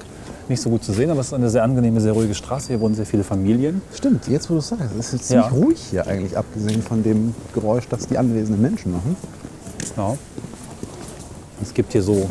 [0.49, 1.11] nicht so gut zu sehen.
[1.11, 2.69] Aber es ist eine sehr angenehme, sehr ruhige Straße.
[2.69, 3.83] Hier wohnen sehr viele Familien.
[3.93, 5.43] Stimmt, jetzt wo du es sagst, es ist jetzt Ja.
[5.47, 9.15] ziemlich ruhig hier eigentlich, abgesehen von dem Geräusch, das die anwesenden Menschen machen.
[9.95, 10.17] Genau.
[11.61, 12.29] Es gibt hier so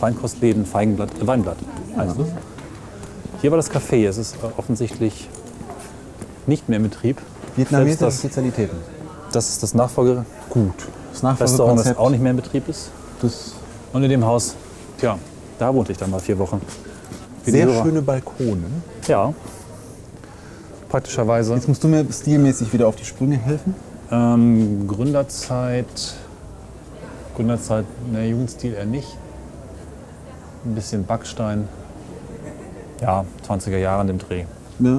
[0.00, 1.56] Feinkostläden, Feigenblatt, äh, Weinblatt.
[1.96, 2.26] Also.
[3.40, 4.08] Hier war das Café.
[4.08, 5.28] Es ist äh, offensichtlich
[6.46, 7.20] nicht mehr in Betrieb.
[7.56, 8.76] Vietnamesische das, Spezialitäten.
[9.32, 10.24] das ist das Nachfolger.
[10.50, 10.74] Gut.
[11.12, 12.90] Das Restaurant, das auch nicht mehr in Betrieb ist.
[13.22, 13.54] das
[13.92, 14.56] Und in dem Haus,
[14.98, 15.16] tja,
[15.58, 16.60] da wohnte ich dann mal vier Wochen.
[17.44, 18.64] Wie sehr schöne Balkone.
[19.06, 19.32] Ja.
[20.88, 21.54] Praktischerweise.
[21.54, 23.74] Jetzt musst du mir stilmäßig wieder auf die Sprünge helfen.
[24.10, 26.14] Ähm, Gründerzeit
[27.34, 29.16] Gründerzeit, ne, Jugendstil eher nicht.
[30.64, 31.68] Ein bisschen Backstein.
[33.00, 34.44] Ja, 20er Jahre in dem Dreh.
[34.78, 34.98] Ja.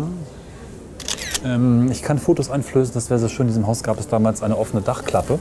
[1.43, 3.47] Ähm, ich kann Fotos einflößen, das wäre so schön.
[3.47, 5.39] In diesem Haus gab es damals eine offene Dachklappe,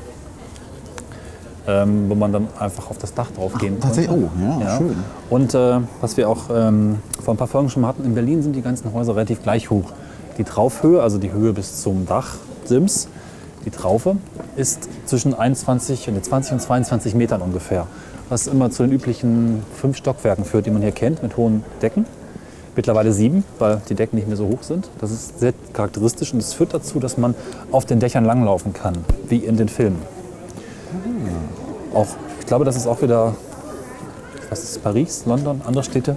[1.66, 3.86] ähm, wo man dann einfach auf das Dach drauf gehen konnte.
[3.86, 4.76] Tatsächlich, oh, ja, Ja.
[4.78, 4.96] schön.
[5.30, 8.42] Und äh, was wir auch ähm, vor ein paar Folgen schon mal hatten, in Berlin
[8.42, 9.90] sind die ganzen Häuser relativ gleich hoch.
[10.38, 13.08] Die Traufhöhe, also die Höhe bis zum Dachsims,
[13.64, 14.16] die Traufe,
[14.56, 17.86] ist zwischen 21 und 20 und 22 Metern ungefähr.
[18.28, 22.06] Was immer zu den üblichen fünf Stockwerken führt, die man hier kennt, mit hohen Decken.
[22.76, 24.88] Mittlerweile sieben, weil die Decken nicht mehr so hoch sind.
[25.00, 27.34] Das ist sehr charakteristisch und es führt dazu, dass man
[27.70, 28.96] auf den Dächern langlaufen kann,
[29.28, 30.02] wie in den Filmen.
[31.92, 32.08] Auch,
[32.40, 33.34] ich glaube, das ist auch wieder
[34.54, 36.16] was ist Paris, London, andere Städte.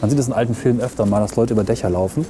[0.00, 2.24] Man sieht es in alten Filmen öfter mal, dass Leute über Dächer laufen.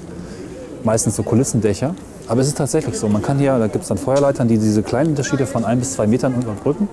[0.83, 1.95] Meistens so Kulissendächer.
[2.27, 3.09] Aber es ist tatsächlich so.
[3.09, 5.93] Man kann hier, da gibt es dann Feuerleitern, die diese kleinen Unterschiede von ein bis
[5.93, 6.89] zwei Metern überbrücken.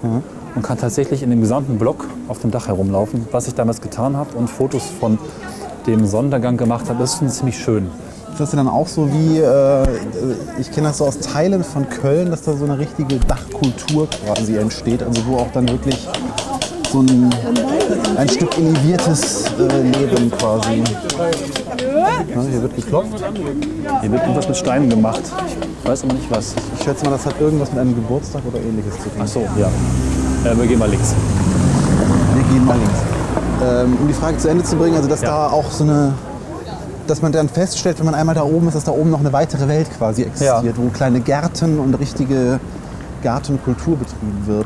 [0.53, 4.17] Man kann tatsächlich in dem gesamten Block auf dem Dach herumlaufen, was ich damals getan
[4.17, 5.17] habe und Fotos von
[5.87, 6.99] dem Sonnenuntergang gemacht habe.
[6.99, 7.89] Das ist schon ziemlich schön.
[8.31, 9.83] Ist das denn dann auch so wie, äh,
[10.59, 14.57] ich kenne das so aus Teilen von Köln, dass da so eine richtige Dachkultur quasi
[14.57, 16.07] entsteht, also wo auch dann wirklich
[16.91, 17.29] so ein,
[18.17, 20.83] ein Stück eleviertes äh, Leben quasi.
[22.35, 23.09] Ja, hier wird geklopft.
[24.01, 25.21] Hier wird irgendwas mit Steinen gemacht.
[25.83, 26.53] Ich weiß aber nicht was.
[26.77, 29.21] Ich schätze mal, das hat irgendwas mit einem Geburtstag oder ähnliches zu tun.
[29.21, 29.67] Ach so, ja.
[30.49, 31.13] Äh, wir gehen mal links.
[32.35, 32.99] Wir gehen mal links.
[33.63, 35.29] Ähm, um die Frage zu Ende zu bringen, also dass Ja.
[35.29, 36.13] da auch so eine,
[37.07, 39.31] dass man dann feststellt, wenn man einmal da oben ist, dass da oben noch eine
[39.31, 42.59] weitere Welt quasi existiert, wo kleine Gärten und richtige
[43.23, 44.65] Gartenkultur betrieben wird.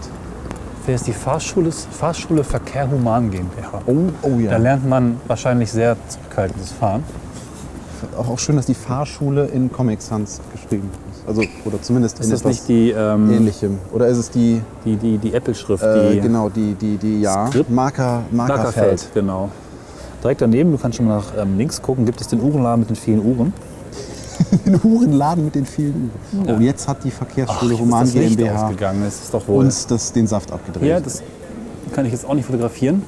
[0.86, 3.82] Wer ist die Fahrschule, Fahrschule Verkehr Human GmbH?
[3.88, 4.52] Oh, oh ja.
[4.52, 7.04] Da lernt man wahrscheinlich sehr zurückhaltendes Fahren.
[8.15, 11.28] Auch, auch schön, dass die Fahrschule in Comic Sans geschrieben ist.
[11.28, 13.80] Also, oder zumindest Ist in das nicht die, ähm, ähnlichem.
[13.93, 15.84] Oder ist es die, die, die, die Apple-Schrift?
[15.84, 17.71] äh, die genau, die, die, die, ja, Skript?
[17.71, 18.76] Marker, Markerfeld.
[18.76, 19.50] Markerfeld, genau.
[20.21, 22.89] Direkt daneben, du kannst schon mal nach ähm, links gucken, gibt es den Uhrenladen mit
[22.89, 23.54] den vielen Uhren.
[24.66, 26.58] Den Hurenladen mit den vielen Uhren.
[26.58, 28.72] Oh, jetzt hat die Verkehrsschule das Licht GmbH
[29.04, 29.66] das ist doch wohl.
[29.66, 30.84] uns das, den Saft abgedreht.
[30.84, 31.22] Hier, das
[31.94, 33.04] kann ich jetzt auch nicht fotografieren.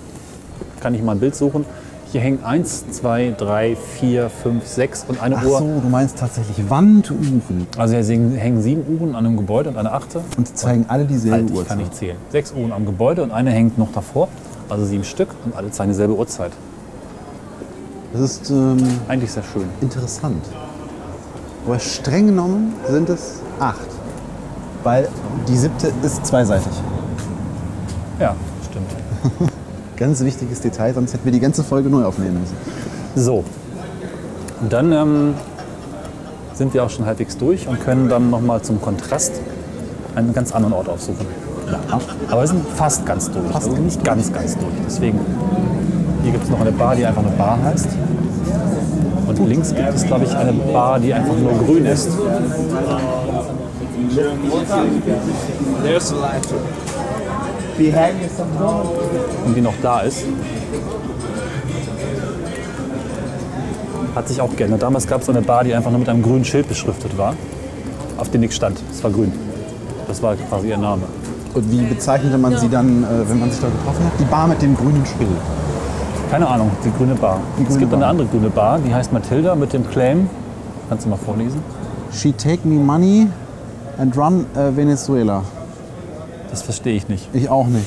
[0.79, 1.65] Kann ich mal ein Bild suchen.
[2.09, 5.59] Hier hängen 1, 2, 3, 4, 5, 6 und eine Ach Uhr.
[5.59, 7.67] so, du meinst tatsächlich Wanduhren.
[7.77, 10.21] Also hier hängen sieben Uhren an einem Gebäude und eine achte.
[10.37, 11.67] Und zeigen alle dieselbe Alt, ich Uhrzeit.
[11.67, 12.17] kann nicht zählen.
[12.29, 14.29] Sechs Uhren am Gebäude und eine hängt noch davor.
[14.69, 16.51] Also sieben Stück und alle zeigen dieselbe Uhrzeit.
[18.13, 18.77] Das ist ähm,
[19.09, 19.65] Eigentlich sehr schön.
[19.81, 20.45] interessant.
[21.67, 23.87] Aber streng genommen sind es acht.
[24.83, 25.09] Weil
[25.49, 26.71] die siebte ist zweiseitig.
[28.21, 28.35] Ja,
[28.69, 29.51] stimmt.
[29.97, 32.55] Ganz wichtiges Detail, sonst hätten wir die ganze Folge neu aufnehmen müssen.
[33.15, 33.43] So.
[34.61, 35.33] Und dann ähm,
[36.53, 39.33] sind wir auch schon halbwegs durch und können dann nochmal zum Kontrast
[40.15, 41.25] einen ganz anderen Ort aufsuchen.
[42.29, 43.51] Aber wir sind fast ganz durch.
[43.51, 44.73] Fast also nicht ganz, ganz durch.
[44.85, 45.19] Deswegen,
[46.23, 47.89] hier gibt es noch eine Bar, die einfach nur Bar heißt.
[49.39, 52.09] Und links gibt es, glaube ich, eine Bar, die einfach nur grün ist.
[59.45, 60.23] Und die noch da ist.
[64.15, 64.81] Hat sich auch geändert.
[64.81, 67.35] Damals gab es eine Bar, die einfach nur mit einem grünen Schild beschriftet war,
[68.17, 68.81] auf dem nichts stand.
[68.91, 69.31] Es war grün.
[70.07, 71.03] Das war quasi ihr Name.
[71.53, 74.11] Und wie bezeichnete man sie dann, äh, wenn man sich da getroffen hat?
[74.19, 75.29] Die Bar mit dem grünen Schild.
[76.31, 77.39] Keine Ahnung, die grüne Bar.
[77.57, 78.09] es grüne gibt eine Bar.
[78.09, 80.29] andere grüne Bar, die heißt Matilda mit dem Claim.
[80.89, 81.61] Kannst du mal vorlesen?
[82.11, 83.27] She take me money
[83.97, 85.43] and run äh, Venezuela.
[86.49, 87.29] Das verstehe ich nicht.
[87.33, 87.85] Ich auch nicht.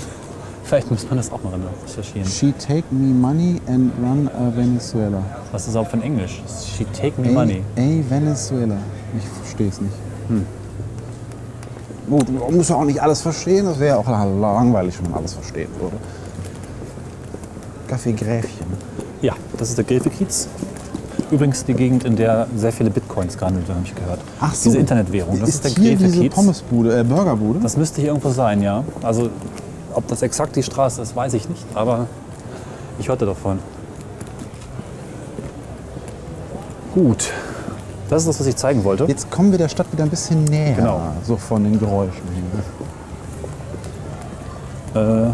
[0.65, 1.53] Vielleicht muss man das auch mal
[1.87, 2.29] recherchieren.
[2.29, 5.19] She take me money and run äh, Venezuela.
[5.53, 6.43] Was ist überhaupt von Englisch?
[6.77, 7.63] She take me Ey, money.
[7.77, 8.77] ey, Venezuela.
[9.19, 9.95] Ich verstehe es nicht.
[12.09, 13.67] Gut, man muss ja auch nicht alles verstehen.
[13.67, 15.97] Das wäre auch langweilig, wenn man alles verstehen würde.
[17.91, 18.67] Kaffee Gräfchen.
[19.21, 20.47] Ja, das ist der Gräfekiez.
[21.33, 24.21] Übrigens die Gegend, in der sehr viele Bitcoins gehandelt werden, habe ich gehört.
[24.39, 24.71] Ach so.
[24.71, 25.41] Diese Internetwährung.
[25.41, 26.35] Das ist, ist der hier diese Gräfekiez.
[26.35, 27.59] Pommesbude, äh, Burgerbude?
[27.59, 28.85] Das müsste hier irgendwo sein, ja.
[29.03, 29.29] Also,
[29.93, 31.65] ob das exakt die Straße ist, weiß ich nicht.
[31.75, 32.07] Aber
[33.01, 33.59] ich hörte davon.
[36.95, 37.33] Gut.
[38.09, 39.05] Das ist das, was ich zeigen wollte.
[39.07, 40.75] Jetzt kommen wir der Stadt wieder ein bisschen näher.
[40.77, 41.01] Genau.
[41.25, 42.23] So von den Geräuschen
[44.95, 45.29] her.
[45.29, 45.31] Äh,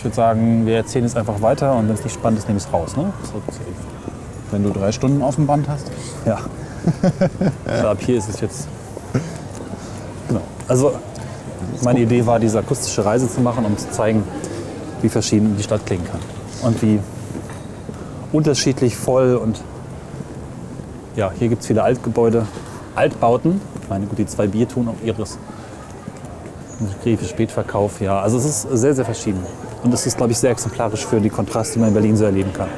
[0.00, 2.56] ich würde sagen, wir erzählen jetzt einfach weiter und wenn es nicht spannend ist, nehme
[2.56, 2.96] ich es raus.
[2.96, 3.12] Ne?
[3.22, 3.34] So,
[4.50, 5.90] Wenn du drei Stunden auf dem Band hast.
[6.24, 6.38] ja.
[7.66, 8.66] Aber ab hier ist es jetzt.
[10.26, 10.40] Genau.
[10.66, 10.94] Also,
[11.82, 14.24] meine Idee war, diese akustische Reise zu machen, um zu zeigen,
[15.02, 16.20] wie verschieden die Stadt klingen kann.
[16.62, 16.98] Und wie
[18.32, 19.60] unterschiedlich voll und.
[21.14, 22.46] Ja, hier gibt es viele Altgebäude,
[22.94, 23.60] Altbauten.
[23.82, 25.36] Ich meine, gut, die zwei Bier tun auch ihres
[27.02, 28.18] Griefe, Spätverkauf, ja.
[28.18, 29.44] Also es ist sehr, sehr verschieden.
[29.82, 32.24] Und es ist, glaube ich, sehr exemplarisch für die Kontraste, die man in Berlin so
[32.24, 32.68] erleben kann.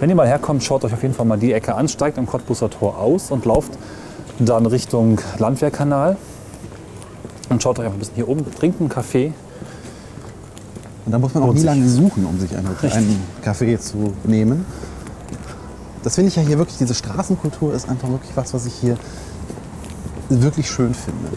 [0.00, 2.26] Wenn ihr mal herkommt, schaut euch auf jeden Fall mal die Ecke an, steigt am
[2.26, 3.72] Cottbuser Tor aus und lauft
[4.38, 6.16] dann Richtung Landwehrkanal.
[7.48, 9.32] Und schaut euch einfach ein bisschen hier oben, trinkt einen Kaffee.
[11.04, 14.64] Und da muss man auch nie lange suchen, um sich einen, einen Kaffee zu nehmen.
[16.02, 18.96] Das finde ich ja hier wirklich, diese Straßenkultur ist einfach wirklich was, was ich hier
[20.28, 21.36] wirklich schön finde.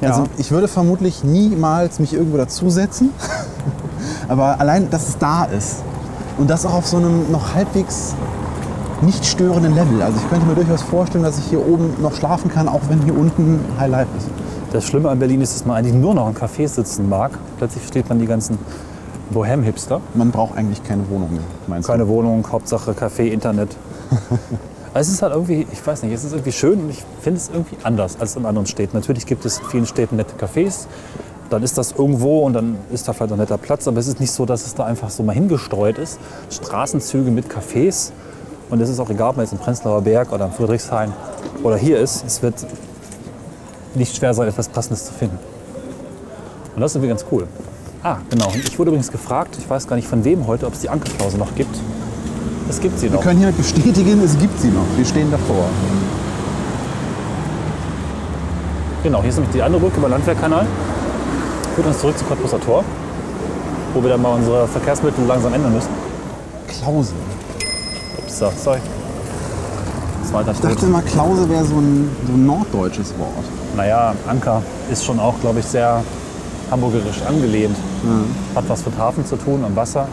[0.00, 0.10] Ja.
[0.10, 3.10] Also ich würde vermutlich niemals mich irgendwo dazusetzen,
[4.28, 5.82] aber allein, dass es da ist
[6.38, 8.14] und das auch auf so einem noch halbwegs
[9.02, 10.02] nicht störenden Level.
[10.02, 13.02] Also ich könnte mir durchaus vorstellen, dass ich hier oben noch schlafen kann, auch wenn
[13.02, 14.28] hier unten High Life ist.
[14.72, 17.32] Das Schlimme an Berlin ist, dass man eigentlich nur noch in Cafés sitzen mag.
[17.58, 18.58] Plötzlich versteht man die ganzen
[19.30, 20.00] Bohem-Hipster.
[20.14, 23.76] Man braucht eigentlich keine Wohnung mehr, meinst Keine Wohnung, Hauptsache Café, Internet.
[24.10, 24.28] Also
[24.94, 27.48] es ist halt irgendwie, ich weiß nicht, es ist irgendwie schön und ich finde es
[27.48, 28.96] irgendwie anders als in anderen Städten.
[28.96, 30.86] Natürlich gibt es in vielen Städten nette Cafés,
[31.50, 34.20] dann ist das irgendwo und dann ist da vielleicht ein netter Platz, aber es ist
[34.20, 36.18] nicht so, dass es da einfach so mal hingestreut ist.
[36.50, 38.10] Straßenzüge mit Cafés
[38.70, 41.12] und es ist auch egal, ob man jetzt in Prenzlauer Berg oder in Friedrichshain
[41.62, 42.54] oder hier ist, es wird
[43.94, 45.38] nicht schwer sein, etwas Passendes zu finden.
[46.74, 47.46] Und das ist irgendwie ganz cool.
[48.02, 48.48] Ah, genau.
[48.48, 50.88] Und ich wurde übrigens gefragt, ich weiß gar nicht von wem heute, ob es die
[50.90, 51.74] Ankerklause noch gibt.
[52.68, 53.22] Es gibt sie Wir noch.
[53.22, 54.84] können hiermit bestätigen, es gibt sie noch.
[54.96, 55.66] Wir stehen davor.
[59.02, 60.66] Genau, hier ist nämlich die andere Brücke über den Landwehrkanal.
[61.74, 62.84] Führt uns zurück zu Cottbuser Tor,
[63.94, 65.88] wo wir dann mal unsere Verkehrsmittel langsam ändern müssen.
[66.68, 67.12] Klause.
[68.18, 68.78] Ups, so, sorry.
[70.24, 73.44] Zweiter Ich dachte mal, Klause wäre so ein, so ein norddeutsches Wort.
[73.76, 76.02] Naja, Anker ist schon auch, glaube ich, sehr
[76.70, 77.76] hamburgerisch angelehnt.
[78.54, 80.06] Hat was mit Hafen zu tun, am Wasser.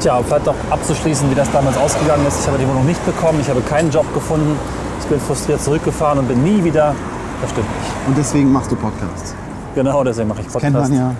[0.00, 2.40] Tja, um vielleicht auch abzuschließen, wie das damals ausgegangen ist.
[2.40, 4.56] Ich habe die Wohnung nicht bekommen, ich habe keinen Job gefunden.
[5.00, 6.94] Ich bin frustriert zurückgefahren und bin nie wieder.
[7.40, 8.08] Das stimmt nicht.
[8.08, 9.34] Und deswegen machst du Podcasts.
[9.74, 10.90] Genau, deswegen mache ich Kennt Podcast.
[10.90, 11.14] man ja.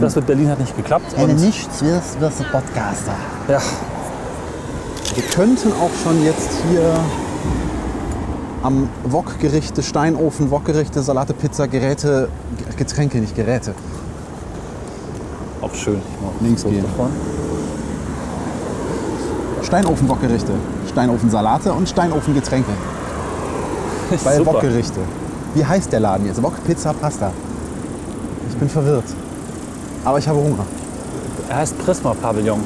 [0.00, 1.04] Das mit Berlin hat nicht geklappt.
[1.16, 3.12] Wenn du nichts wirst, wirst du Podcaster.
[3.48, 3.60] ja,
[5.14, 6.94] Wir könnten auch schon jetzt hier
[8.62, 12.28] am Wokgerichte, Steinofen, Wokgerichte, Salate, Pizza, Geräte,
[12.76, 13.74] Getränke, nicht Geräte.
[15.60, 16.00] auch schön.
[16.40, 16.82] Links gehen.
[16.82, 17.10] davon.
[19.62, 20.52] Steinofen Wokgerichte,
[20.90, 22.70] Steinofen Salate und Steinofen Getränke.
[24.24, 24.44] Bei.
[24.44, 25.00] Wokgerichte.
[25.54, 26.42] Wie heißt der Laden jetzt?
[26.42, 27.30] Wok, Pizza, Pasta.
[28.50, 29.04] Ich bin verwirrt.
[30.04, 30.64] Aber ich habe Hunger.
[31.48, 32.60] Er heißt Prisma Pavillon.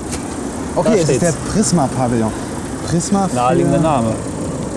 [0.74, 2.30] Okay, Da es ist der Prisma Pavillon.
[2.86, 4.08] Prisma Naheliegender Name.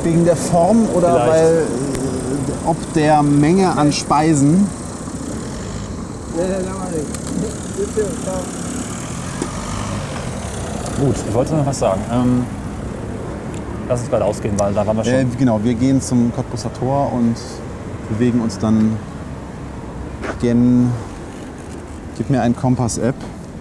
[0.04, 1.30] wegen der Form oder Vielleicht.
[1.32, 4.68] weil äh, ob der Menge an Speisen.
[11.00, 12.02] Gut, ich wollte noch was sagen.
[12.12, 12.46] Ähm,
[13.88, 15.14] lass uns bald ausgehen, weil da waren wir schon.
[15.14, 17.36] Äh, genau, wir gehen zum Cottbuser Tor und
[18.10, 18.98] bewegen uns dann
[20.42, 20.92] gen.
[22.18, 23.16] Gib mir ein Kompass-App.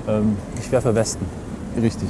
[0.09, 1.25] Ähm, ich werfe Westen.
[1.81, 2.09] Richtig.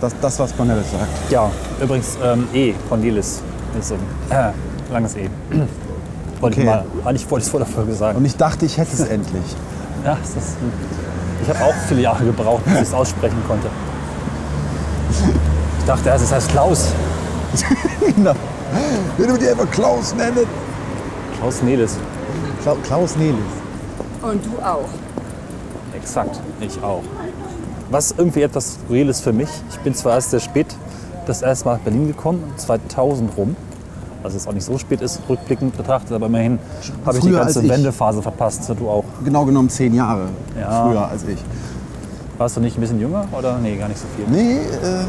[0.00, 1.30] Das, das was Cornelis sagt.
[1.30, 1.50] Ja,
[1.82, 3.42] übrigens ähm, E, Cornelis.
[3.78, 4.00] Ist so ein
[4.36, 4.52] äh,
[4.92, 5.28] langes E.
[6.40, 6.60] Wollte Okay.
[6.60, 8.18] ich mal, eigentlich wollte ich es vor der Folge sagen.
[8.18, 9.42] Und ich dachte, ich hätte es endlich.
[10.04, 10.36] Ja, ist,
[11.42, 13.68] ich habe auch viele Jahre gebraucht, bis ich es aussprechen konnte.
[15.78, 16.88] Ich dachte erst, es heißt Klaus.
[18.16, 18.34] genau.
[19.16, 20.46] Wenn du dir einfach Klaus nennen.
[21.38, 21.96] Klaus Nelis.
[22.66, 23.36] Kla Klaus Nelis.
[24.22, 24.88] Und du auch.
[25.94, 27.02] Exakt, ich auch.
[27.92, 30.66] Was irgendwie etwas skurril ist für mich, ich bin zwar erst sehr spät
[31.26, 33.54] das erste Mal nach Berlin gekommen, 2000 rum.
[34.24, 36.58] Also es auch nicht so spät ist, rückblickend betrachtet, aber immerhin
[37.04, 37.68] habe ich die ganze.
[37.68, 38.68] Wendephase verpasst.
[38.76, 39.04] Du auch.
[39.24, 40.26] Genau genommen zehn Jahre
[40.58, 40.88] Ja.
[40.88, 41.38] früher als ich.
[42.36, 43.58] Warst du nicht ein bisschen jünger oder?
[43.58, 44.26] Nee, gar nicht so viel.
[44.28, 45.04] Nee, äh,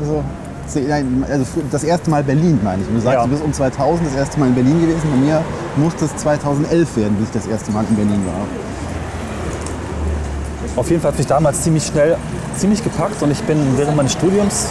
[0.00, 0.24] also,
[0.76, 2.88] nein, also das erste Mal Berlin meine ich.
[2.88, 3.24] Und Du sagst, Ja.
[3.24, 5.02] du bist um 2000 das erste Mal in Berlin gewesen.
[5.10, 5.42] Bei mir
[5.76, 8.46] musste es 2011 werden, bis ich das erste Mal in Berlin war.
[10.76, 12.16] Auf jeden Fall hat mich damals ziemlich schnell
[12.56, 14.66] ziemlich gepackt und ich bin während meines Studiums,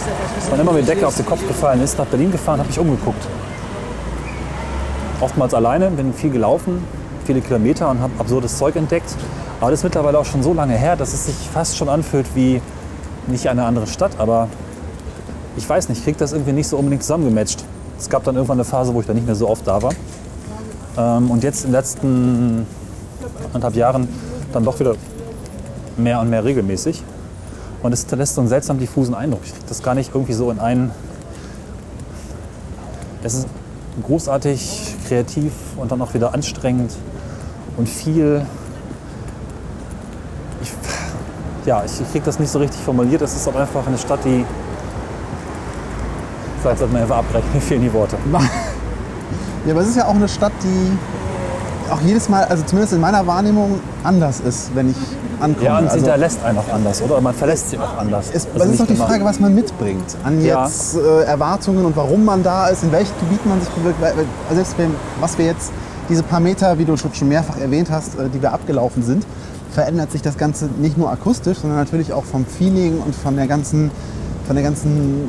[0.48, 3.26] wann immer mir Decke auf den Kopf gefallen ist, nach Berlin gefahren, habe mich umgeguckt.
[5.20, 6.82] Oftmals alleine, bin viel gelaufen,
[7.24, 9.14] viele Kilometer und habe absurdes Zeug entdeckt.
[9.60, 12.26] Aber das ist mittlerweile auch schon so lange her, dass es sich fast schon anfühlt
[12.34, 12.62] wie
[13.26, 14.48] nicht eine andere Stadt, aber
[15.56, 17.64] ich weiß nicht, ich kriege das irgendwie nicht so unbedingt zusammengematcht.
[17.98, 19.92] Es gab dann irgendwann eine Phase, wo ich dann nicht mehr so oft da war.
[20.96, 22.66] Ähm, und jetzt in den letzten
[23.52, 24.08] anderthalb Jahren
[24.52, 24.94] dann doch wieder
[25.96, 27.02] mehr und mehr regelmäßig.
[27.82, 29.40] Und es hinterlässt so einen seltsam diffusen Eindruck.
[29.44, 30.90] Ich kriege das gar nicht irgendwie so in einen.
[33.22, 33.48] Es ist
[34.02, 36.92] großartig, kreativ und dann auch wieder anstrengend
[37.76, 38.44] und viel.
[40.62, 40.72] Ich,
[41.66, 43.22] ja, ich kriege das nicht so richtig formuliert.
[43.22, 44.44] Es ist auch einfach eine Stadt, die.
[46.62, 48.16] Vielleicht sollte man einfach abbrechen, mir fehlen die Worte.
[49.66, 51.92] Ja, aber es ist ja auch eine Stadt, die.
[51.92, 54.96] auch jedes Mal, also zumindest in meiner Wahrnehmung, anders ist, wenn ich
[55.38, 55.66] ankomme.
[55.66, 57.20] Ja, und sie also, hinterlässt einen auch anders, oder?
[57.20, 58.30] Man verlässt sie auch anders.
[58.32, 60.64] es, Also das ist doch die immer- Frage, was man mitbringt an Ja.
[60.64, 63.68] jetzt äh, Erwartungen und warum man da ist, in welchem Gebiet man sich
[64.48, 65.72] Also selbst wenn, was wir jetzt,
[66.08, 69.26] diese paar Meter, wie du schon schon mehrfach erwähnt hast, äh, die wir abgelaufen sind,
[69.72, 73.46] verändert sich das Ganze nicht nur akustisch, sondern natürlich auch vom Feeling und von der
[73.46, 73.90] ganzen,
[74.46, 75.28] von der ganzen,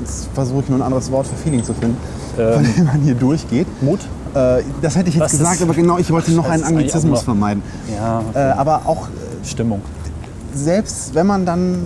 [0.00, 1.96] jetzt versuche ich nur ein anderes Wort für Feeling zu finden,
[2.36, 3.66] von dem man hier durchgeht.
[3.82, 4.00] Mut?
[4.34, 7.22] Äh, das hätte ich jetzt ist- gesagt, aber genau, ich wollte noch einen ist Anglizismus
[7.22, 7.62] vermeiden.
[7.94, 9.08] Ja, Äh, aber auch
[9.44, 9.80] Stimmung.
[10.54, 11.78] selbst wenn man dann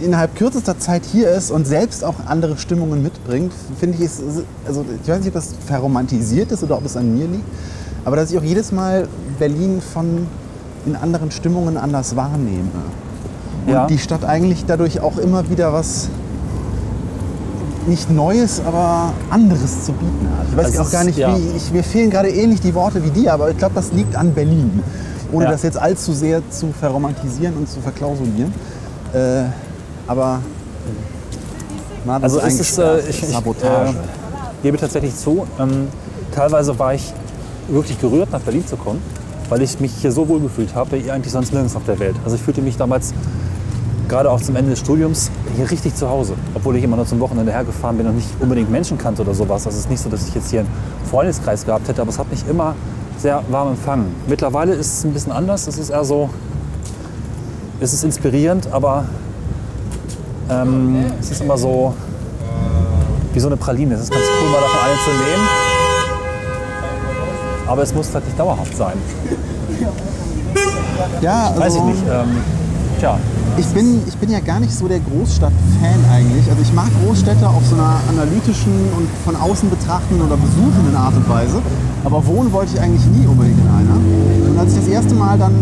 [0.00, 4.20] innerhalb kürzester Zeit hier ist und selbst auch andere Stimmungen mitbringt, finde ich es,
[4.66, 7.44] also ich weiß nicht, ob das verromantisiert ist oder ob es an mir liegt,
[8.04, 10.26] aber dass ich auch jedes Mal Berlin von
[10.86, 12.68] in anderen Stimmungen anders wahrnehme.
[13.66, 13.86] Und Ja.
[13.86, 16.08] die Stadt eigentlich dadurch auch immer wieder was
[17.88, 20.46] nicht Neues, aber anderes zu bieten hat.
[20.50, 21.36] Ich weiß Also auch gar nicht, ja.
[21.36, 24.14] wie ich, mir fehlen gerade ähnlich die Worte wie dir, aber ich glaube, das liegt
[24.16, 24.82] an Berlin.
[25.32, 25.50] Ohne Ja.
[25.50, 28.52] das jetzt allzu sehr zu verromantisieren und zu verklausulieren.
[29.12, 29.44] Äh,
[30.06, 30.40] aber
[32.04, 33.90] man Also das es ist, äh, ich, ich Sabotage.
[33.90, 33.94] äh,
[34.62, 35.88] gebe tatsächlich zu, ähm,
[36.34, 37.12] teilweise war ich
[37.68, 39.02] wirklich gerührt, nach Berlin zu kommen,
[39.50, 42.16] weil ich mich hier so wohl gefühlt habe, wie eigentlich sonst nirgends auf der Welt.
[42.24, 43.12] Also ich fühlte mich damals,
[44.08, 46.34] gerade auch zum Ende des Studiums, hier richtig zu Hause.
[46.54, 49.66] Obwohl ich immer nur zum Wochenende hergefahren bin und nicht unbedingt Menschen kannte oder sowas.
[49.66, 50.68] Also es ist nicht so, dass ich jetzt hier einen
[51.10, 52.74] Freundeskreis gehabt hätte, aber es hat mich immer
[53.18, 54.14] sehr warm empfangen.
[54.26, 55.66] Mittlerweile ist es ein bisschen anders.
[55.66, 56.30] Es ist eher so,
[57.80, 59.04] es ist inspirierend, aber
[60.50, 61.94] ähm, es ist immer so,
[63.32, 63.94] wie so eine Praline.
[63.94, 65.48] Es ist ganz cool, mal davon eine zu nehmen.
[67.66, 68.94] Aber es muss halt nicht dauerhaft sein.
[71.20, 72.02] ja, also, Weiß ich nicht.
[72.10, 72.57] Ähm,
[72.98, 73.18] tja,
[73.56, 76.48] Ich bin, ich bin ja gar nicht so der Großstadt-Fan eigentlich.
[76.50, 81.14] Also ich mag Großstädte auf so einer analytischen und von außen betrachtenden oder besuchenden Art
[81.14, 81.60] und Weise.
[82.04, 84.50] Aber wohnen wollte ich eigentlich nie unbedingt in einer.
[84.50, 85.54] Und als ich das erste Mal dann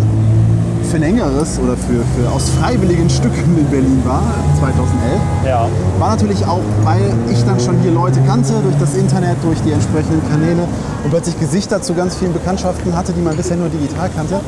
[0.90, 4.22] für längeres oder für, für aus freiwilligen Stücken in Berlin war,
[4.58, 5.68] 2011, ja.
[5.98, 9.72] war natürlich auch, weil ich dann schon hier Leute kannte, durch das Internet, durch die
[9.72, 10.62] entsprechenden Kanäle
[11.04, 14.40] und plötzlich Gesichter zu ganz vielen Bekanntschaften hatte, die man bisher nur digital kannte.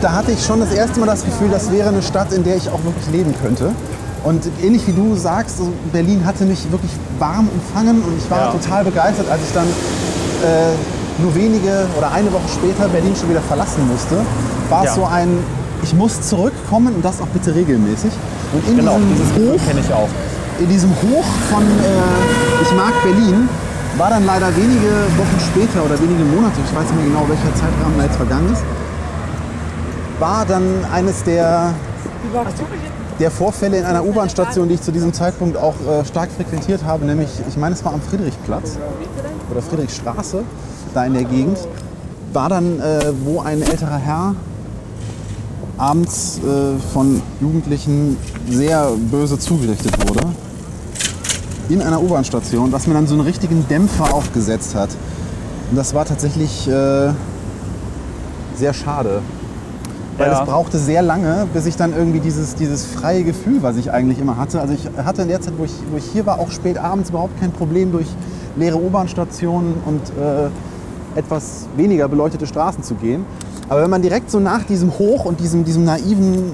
[0.00, 2.56] Da hatte ich schon das erste Mal das Gefühl, das wäre eine Stadt, in der
[2.56, 3.70] ich auch wirklich leben könnte.
[4.22, 8.38] Und ähnlich wie du sagst, so Berlin hatte mich wirklich warm empfangen und ich war
[8.46, 8.52] Ja.
[8.52, 13.42] total begeistert, als ich dann äh, nur wenige oder eine Woche später Berlin schon wieder
[13.42, 14.16] verlassen musste.
[14.70, 14.94] War es Ja.
[14.94, 15.28] so ein,
[15.84, 18.10] ich muss zurückkommen und das auch bitte regelmäßig.
[18.52, 20.08] Und in Genau, diesem Hoch kenne ich auch.
[20.58, 23.48] in diesem Hoch von äh, Ich mag Berlin
[23.98, 27.54] war dann leider wenige Wochen später oder wenige Monate, ich weiß nicht mehr genau, welcher
[27.54, 28.62] Zeitrahmen da jetzt vergangen ist,
[30.18, 31.72] war dann eines der,
[33.20, 37.04] der Vorfälle in einer U-Bahn-Station, die ich zu diesem Zeitpunkt auch äh, stark frequentiert habe,
[37.04, 38.78] nämlich, ich meine, es war am Friedrichplatz
[39.50, 40.42] oder Friedrichstraße,
[40.94, 41.58] da in der Gegend,
[42.32, 44.34] war dann, äh, wo ein älterer Herr
[45.76, 48.16] abends äh, von Jugendlichen
[48.48, 50.20] sehr böse zugerichtet wurde.
[51.68, 54.90] In einer U-Bahn-Station, was mir dann so einen richtigen Dämpfer aufgesetzt hat.
[55.70, 57.10] Und das war tatsächlich äh,
[58.56, 59.22] sehr schade.
[60.16, 60.40] Weil Ja.
[60.40, 64.20] es brauchte sehr lange, bis ich dann irgendwie dieses, dieses freie Gefühl, was ich eigentlich
[64.20, 64.60] immer hatte.
[64.60, 67.10] Also ich hatte in der Zeit, wo ich, wo ich hier war, auch spät abends
[67.10, 68.06] überhaupt kein Problem durch
[68.56, 73.24] leere U-Bahn-Stationen und äh, etwas weniger beleuchtete Straßen zu gehen.
[73.68, 76.52] Aber wenn man direkt so nach diesem Hoch und diesem, diesem naiven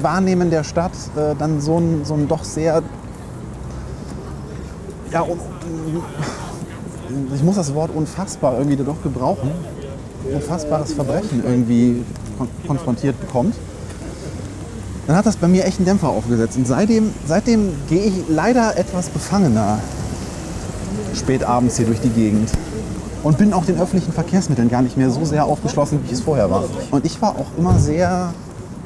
[0.00, 2.82] Wahrnehmen der Stadt äh, dann so ein, so ein doch sehr
[5.12, 5.26] ja,
[7.34, 9.50] ich muss das Wort unfassbar irgendwie doch gebrauchen,
[10.32, 12.04] unfassbares Verbrechen irgendwie
[12.38, 13.54] kon konfrontiert bekommt,
[15.06, 16.56] dann hat das bei mir echt einen Dämpfer aufgesetzt.
[16.56, 19.78] Und seitdem, seitdem gehe ich leider etwas befangener
[21.14, 22.50] spät abends hier durch die Gegend.
[23.22, 26.20] Und bin auch den öffentlichen Verkehrsmitteln gar nicht mehr so sehr aufgeschlossen, wie ich es
[26.20, 26.64] vorher war.
[26.90, 28.34] Und ich war auch immer sehr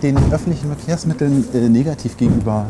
[0.02, 2.66] den öffentlichen Verkehrsmitteln äh, negativ gegenüber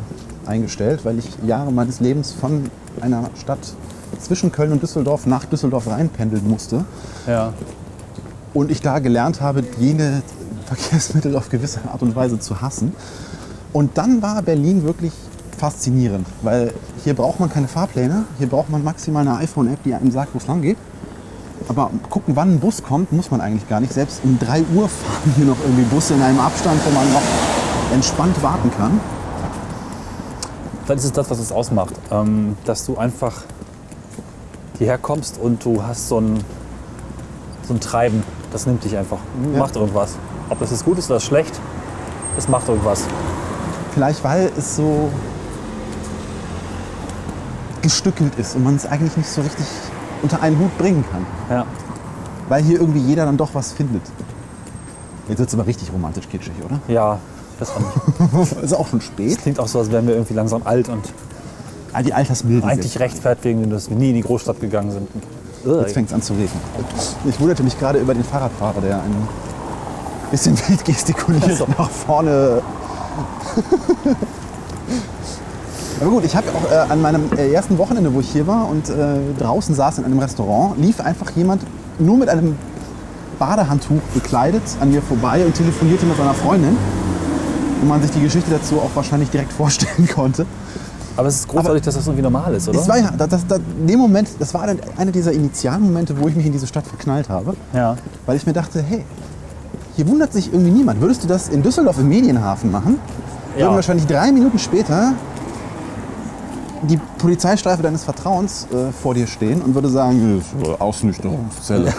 [0.46, 3.74] eingestellt, weil ich Jahre meines Lebens von einer Stadt
[4.20, 6.84] zwischen Köln und Düsseldorf nach Düsseldorf reinpendeln musste.
[7.26, 7.52] Ja.
[8.54, 10.22] Und ich da gelernt habe, jene
[10.66, 12.92] Verkehrsmittel auf gewisse Art und Weise zu hassen.
[13.72, 15.12] Und dann war Berlin wirklich
[15.58, 20.10] faszinierend, weil hier braucht man keine Fahrpläne, hier braucht man maximal eine iPhone-App, die einem
[20.10, 20.76] sagt, wo es lang geht.
[21.68, 23.92] Aber gucken, wann ein Bus kommt, muss man eigentlich gar nicht.
[23.92, 27.22] Selbst um 3 Uhr fahren hier noch irgendwie Busse in einem Abstand, wo man noch
[27.92, 29.00] entspannt warten kann.
[30.84, 31.94] Vielleicht ist es das, was es ausmacht.
[32.12, 33.42] Ähm, dass du einfach
[34.78, 36.38] hierher kommst und du hast so ein,
[37.66, 38.22] so ein Treiben.
[38.52, 39.18] Das nimmt dich einfach.
[39.52, 39.58] Ja.
[39.58, 40.16] Macht irgendwas.
[40.48, 41.58] Ob das jetzt gut ist oder schlecht,
[42.38, 43.04] es macht irgendwas.
[43.92, 45.10] Vielleicht weil es so
[47.82, 49.66] gestückelt ist und man es eigentlich nicht so richtig
[50.22, 51.26] unter einen Hut bringen kann.
[51.50, 51.64] Ja.
[52.48, 54.02] weil hier irgendwie jeder dann doch was findet.
[55.28, 56.78] Jetzt wird es aber richtig romantisch kitschig, oder?
[56.88, 57.18] Ja,
[57.58, 57.82] das war
[58.40, 58.52] nicht.
[58.62, 59.38] Ist auch schon spät.
[59.42, 61.04] Klingt auch so, als wären wir irgendwie langsam alt und
[61.92, 62.66] Ah, die Altersmilde.
[62.66, 65.08] eigentlich rechtfertigen, dass wir nie in die Großstadt gegangen sind.
[65.64, 66.60] Jetzt fängt es an zu regnen.
[67.24, 69.28] Ich wunderte mich gerade über den Fahrradfahrer, der ein
[70.30, 71.66] bisschen wild gestikuliert Ach so.
[71.78, 72.60] nach vorne.
[76.00, 78.68] Aber gut, ich habe auch äh, an meinem äh, ersten Wochenende, wo ich hier war
[78.68, 78.94] und äh,
[79.38, 81.62] draußen saß in einem Restaurant, lief einfach jemand
[81.98, 82.56] nur mit einem
[83.38, 86.76] Badehandtuch bekleidet an mir vorbei und telefonierte mit seiner Freundin.
[87.82, 90.46] Und man sich die Geschichte dazu auch wahrscheinlich direkt vorstellen konnte.
[91.16, 92.78] Aber es ist großartig, dass das irgendwie normal ist, oder?
[92.78, 96.28] Das war ja, das, das, das, dem Moment, das war dann einer dieser Initialmomente, wo
[96.28, 97.54] ich mich in diese Stadt verknallt habe.
[97.72, 97.96] ja.
[98.26, 99.02] Weil ich mir dachte, hey,
[99.96, 101.00] hier wundert sich irgendwie niemand.
[101.00, 102.98] Würdest du das in Düsseldorf im Medienhafen machen,
[103.56, 103.64] Ja.
[103.64, 105.14] würden wahrscheinlich drei Minuten später
[106.86, 111.92] die Polizeistreife deines Vertrauens äh, vor dir stehen und würde sagen, "Das ist, Ausnüchterungszelle.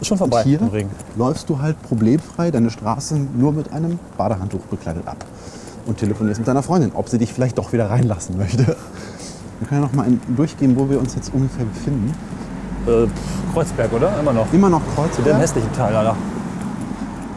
[0.00, 0.90] Ist schon vorbei Hier im Regen.
[1.16, 5.24] läufst du halt problemfrei deine Straße nur mit einem Badehandtuch bekleidet ab
[5.86, 8.64] und telefonierst mit deiner Freundin, ob sie dich vielleicht doch wieder reinlassen möchte.
[9.58, 10.06] Wir können ja noch mal
[10.36, 12.14] durchgehen, wo wir uns jetzt ungefähr befinden.
[12.86, 13.06] Äh,
[13.52, 14.20] Kreuzberg, oder?
[14.20, 14.52] Immer noch.
[14.52, 15.36] Immer noch Kreuzberg.
[15.40, 15.96] hässlichen Teil,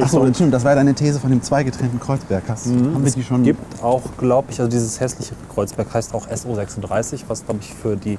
[0.02, 0.18] Alter.
[0.18, 2.43] Achso, stimmt, das war deine These von dem zweigetrennten Kreuzberg.
[2.47, 3.43] Hast, haben wir die schon?
[3.43, 7.95] gibt auch, glaube ich, also dieses hässliche Kreuzberg heißt auch SO36, was, glaube ich, für,
[7.95, 8.18] die,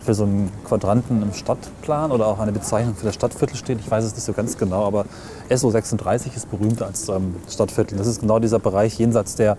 [0.00, 3.80] für so einen Quadranten im Stadtplan oder auch eine Bezeichnung für das Stadtviertel steht.
[3.80, 5.04] Ich weiß es nicht so ganz genau, aber
[5.50, 7.98] SO36 ist berühmt als ähm, Stadtviertel.
[7.98, 9.56] Das ist genau dieser Bereich jenseits der,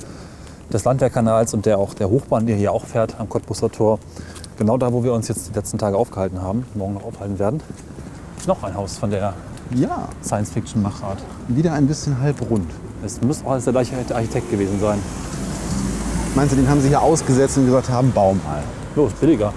[0.72, 4.00] des Landwehrkanals und der auch der Hochbahn, die hier auch fährt am Cottbusser Tor.
[4.58, 7.62] Genau da, wo wir uns jetzt die letzten Tage aufgehalten haben, morgen noch aufhalten werden.
[8.46, 9.34] Noch ein Haus von der
[9.72, 11.20] Ja, Science-Fiction-Machart.
[11.48, 12.70] wieder ein bisschen halbrund.
[13.06, 15.00] Es muss auch als der gleiche Architekt gewesen sein.
[16.36, 18.64] Meinst du, den haben sie hier ausgesetzt und gesagt haben, bau mal?
[18.96, 19.54] Los, billiger.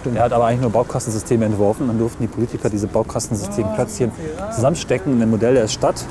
[0.00, 0.16] Stimmt.
[0.16, 1.88] Er hat aber eigentlich nur Baukastensysteme entworfen.
[1.88, 4.10] Dann durften die Politiker diese Baukastensystemplötzchen
[4.54, 6.04] zusammenstecken in ein Modell der Stadt.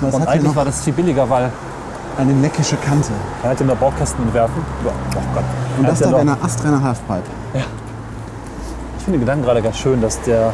[0.00, 1.50] Und hat hier eigentlich war das viel billiger, weil
[2.18, 3.12] eine neckische Kante.
[3.42, 4.62] er hätte nur Baukasten entwerfen.
[4.84, 5.44] Ja, oh Gott.
[5.78, 7.22] Und das hat da ja wäre eine astreine Halfpipe.
[8.98, 10.52] Ich finde den Gedanken gerade ganz schön, dass der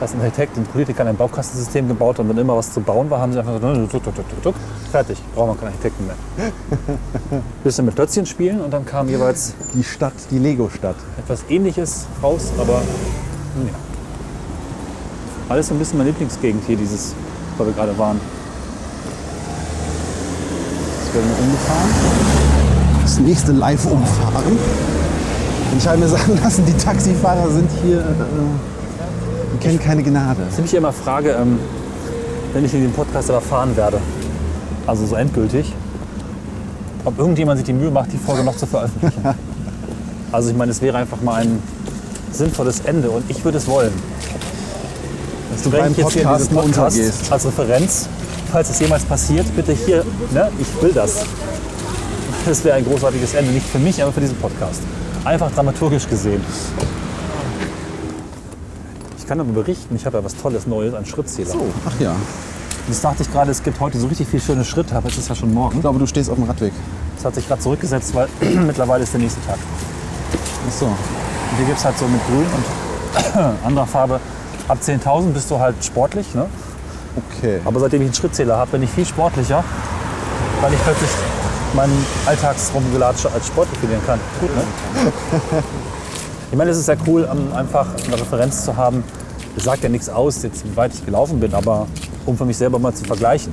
[0.00, 3.20] dass ein Architekt den Politikern ein Baukastensystem gebaut und wenn immer was zu bauen war,
[3.20, 4.54] haben sie einfach so tuck, tuck, tuck, tuck,
[4.90, 6.16] fertig, brauchen wir keinen Architekten mehr.
[7.64, 10.96] Bisschen mit Klötzchen spielen und dann kam jeweils Die Stadt, die Lego-Stadt.
[11.18, 12.80] etwas ähnliches raus, aber
[13.62, 13.70] nee.
[15.48, 17.14] Alles so ein bisschen meine Lieblingsgegend hier, dieses,
[17.56, 18.20] wo wir gerade waren.
[21.04, 21.88] Jetzt werden wir umgefahren.
[23.02, 24.58] Das nächste live umfahren.
[25.72, 28.77] Und ich habe mir sagen lassen, die Taxifahrer sind hier, äh,
[29.54, 30.42] die kennen keine Gnade.
[30.48, 31.58] Was ich mich immer frage, ähm,
[32.52, 33.98] wenn ich in den Podcast aber fahren werde,
[34.86, 35.72] also so endgültig,
[37.04, 39.22] ob irgendjemand sich die Mühe macht, die Folge noch zu veröffentlichen.
[40.32, 41.62] also ich meine, es wäre einfach mal ein
[42.32, 43.92] sinnvolles Ende und ich würde es wollen.
[45.52, 47.32] Dass du beim ich jetzt hier Podcast Podcast untergehst.
[47.32, 48.08] als Referenz,
[48.52, 51.24] falls es jemals passiert, bitte hier, ne, ich will das.
[52.46, 54.80] Das wäre ein großartiges Ende, nicht für mich, aber für diesen Podcast.
[55.24, 56.42] Einfach dramaturgisch gesehen.
[59.28, 61.50] Ich kann aber berichten, ich habe ja was Tolles Neues, einen Schrittzähler.
[61.50, 62.16] So, ach ja.
[62.88, 65.28] Jetzt dachte ich gerade, es gibt heute so richtig viel schöne Schritte, aber es ist
[65.28, 65.74] ja schon morgen.
[65.74, 66.72] Ich glaube, du stehst auf dem Radweg.
[67.18, 69.58] Es hat sich gerade zurückgesetzt, weil mittlerweile ist der nächste Tag.
[70.66, 70.86] Ach so.
[70.86, 70.96] Und
[71.58, 74.18] hier gibt es halt so mit Grün und anderer Farbe.
[74.66, 76.34] Ab 10.000 bist du halt sportlich.
[76.34, 76.46] Ne?
[77.36, 77.60] Okay.
[77.66, 79.62] Aber seitdem ich einen Schrittzähler habe, bin ich viel sportlicher,
[80.62, 81.10] weil ich plötzlich
[81.74, 84.18] meinen Alltagsrumgelatsche als Sport definieren kann.
[84.40, 84.62] Gut, ne?
[86.50, 89.04] Ich meine, es ist ja cool, ähm, einfach eine Referenz zu haben.
[89.58, 91.88] Das sagt ja nichts aus, jetzt, wie weit ich gelaufen bin, aber
[92.26, 93.52] um für mich selber mal zu vergleichen.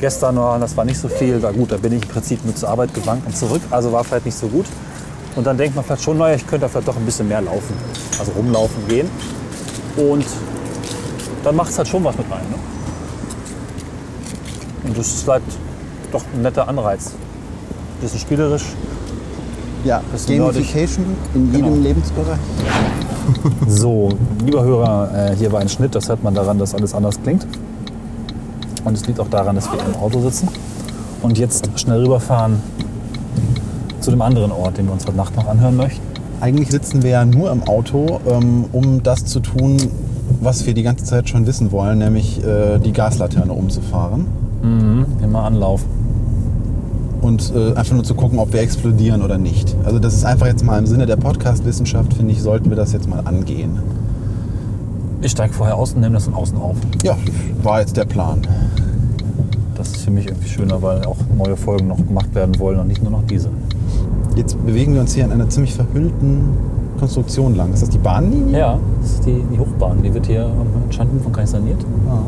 [0.00, 2.54] Gestern war, das war nicht so viel, war gut, da bin ich im Prinzip nur
[2.54, 4.64] zur Arbeit gewankt und zurück, also war vielleicht nicht so gut.
[5.36, 7.42] Und dann denkt man vielleicht schon, naja, ich könnte da vielleicht doch ein bisschen mehr
[7.42, 7.74] laufen,
[8.18, 9.10] also rumlaufen gehen.
[9.98, 10.24] Und
[11.44, 12.40] dann macht es halt schon was mit rein.
[12.50, 12.56] Ne?
[14.88, 15.42] Und das ist halt
[16.12, 17.10] doch ein netter Anreiz.
[18.00, 18.64] Bisschen spielerisch.
[19.84, 21.82] Ja, Bisschen Gamification in jedem Genau.
[21.82, 22.38] Lebensbereich.
[23.66, 24.10] So,
[24.44, 25.94] lieber Hörer, äh, hier war ein Schnitt.
[25.94, 27.46] Das hört man daran, dass alles anders klingt.
[28.84, 30.48] Und es liegt auch daran, dass wir im Auto sitzen
[31.22, 32.60] und jetzt schnell rüberfahren
[34.00, 36.02] zu dem anderen Ort, den wir uns heute Nacht noch anhören möchten.
[36.40, 39.78] Eigentlich sitzen wir ja nur im Auto, ähm, um das zu tun,
[40.40, 44.26] was wir die ganze Zeit schon wissen wollen, nämlich äh, die Gaslaterne umzufahren.
[45.22, 45.88] Immer anlaufen.
[47.24, 49.74] Und äh, einfach nur zu gucken, ob wir explodieren oder nicht.
[49.82, 52.92] Also das ist einfach jetzt mal im Sinne der Podcast-Wissenschaft, finde ich, sollten wir das
[52.92, 53.78] jetzt mal angehen.
[55.22, 56.76] Ich steige vorher aus und nehme das von außen auf.
[57.02, 57.16] Ja,
[57.62, 58.42] war jetzt der Plan.
[59.74, 62.88] Das ist für mich irgendwie schöner, weil auch neue Folgen noch gemacht werden wollen und
[62.88, 63.48] nicht nur noch diese.
[64.36, 66.42] Jetzt bewegen wir uns hier in einer ziemlich verhüllten
[66.98, 67.72] Konstruktion lang?
[67.72, 68.58] Ist das die Bahnlinie?
[68.58, 70.02] Ja, das ist die, die Hochbahn.
[70.02, 70.50] Die wird hier
[70.84, 71.82] anscheinend umfangreich saniert.
[72.06, 72.18] Ah.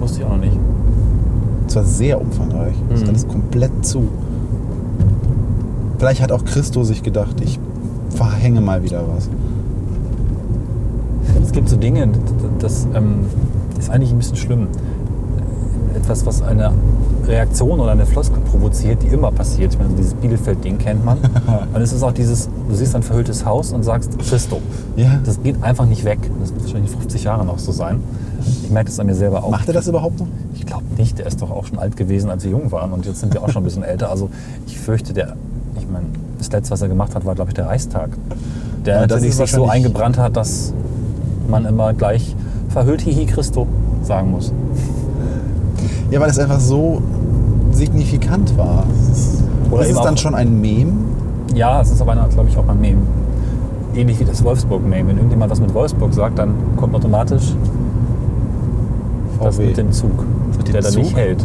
[0.00, 0.58] Wusste ich auch noch nicht.
[1.74, 2.74] Das war sehr umfangreich.
[2.88, 3.08] Das ist Mhm.
[3.10, 4.08] alles komplett zu.
[5.98, 7.58] Vielleicht hat auch Christo sich gedacht, ich
[8.10, 9.28] verhänge mal wieder was.
[11.42, 12.06] Es gibt so Dinge,
[12.60, 13.24] das, das ähm,
[13.76, 14.68] ist eigentlich ein bisschen schlimm.
[15.96, 16.70] Etwas, was eine
[17.26, 19.72] Reaktion oder eine Floskel provoziert, die immer passiert.
[19.72, 21.18] Ich meine, dieses Bielefeld-Ding kennt man.
[21.74, 24.60] Und es ist auch dieses, du siehst ein verhülltes Haus und sagst Christo.
[24.96, 25.18] Ja.
[25.24, 26.18] Das geht einfach nicht weg.
[26.40, 28.00] Das wird wahrscheinlich in 50 Jahren noch so sein.
[28.62, 29.50] Ich merke das an mir selber auch.
[29.50, 30.26] Macht er das überhaupt noch?
[30.54, 31.18] Ich glaube nicht.
[31.18, 32.92] Der ist doch auch schon alt gewesen, als wir jung waren.
[32.92, 34.10] Und jetzt sind wir auch schon ein bisschen älter.
[34.10, 34.30] Also
[34.66, 35.36] ich fürchte, der,
[35.78, 36.06] ich meine,
[36.38, 38.10] das letzte, was er gemacht hat, war, glaube ich, der Reichstag.
[38.84, 40.72] Der Ja, natürlich sich so eingebrannt hat, dass
[41.48, 42.34] man immer gleich
[42.68, 43.66] verhüllt Hihi Christo
[44.02, 44.52] sagen muss.
[46.10, 47.02] Ja, weil es einfach so
[47.72, 48.84] signifikant war.
[49.08, 50.92] Das ist, Oder das ist dann auch- schon ein Meme.
[51.54, 52.98] Ja, es ist aber, glaube ich, auch ein Meme.
[53.94, 55.08] Ähnlich wie das Wolfsburg-Meme.
[55.08, 57.54] Wenn irgendjemand was mit Wolfsburg sagt, dann kommt automatisch
[59.40, 59.66] das VW.
[59.66, 60.10] mit dem Zug,
[60.56, 61.44] Mit dem der da nicht hält.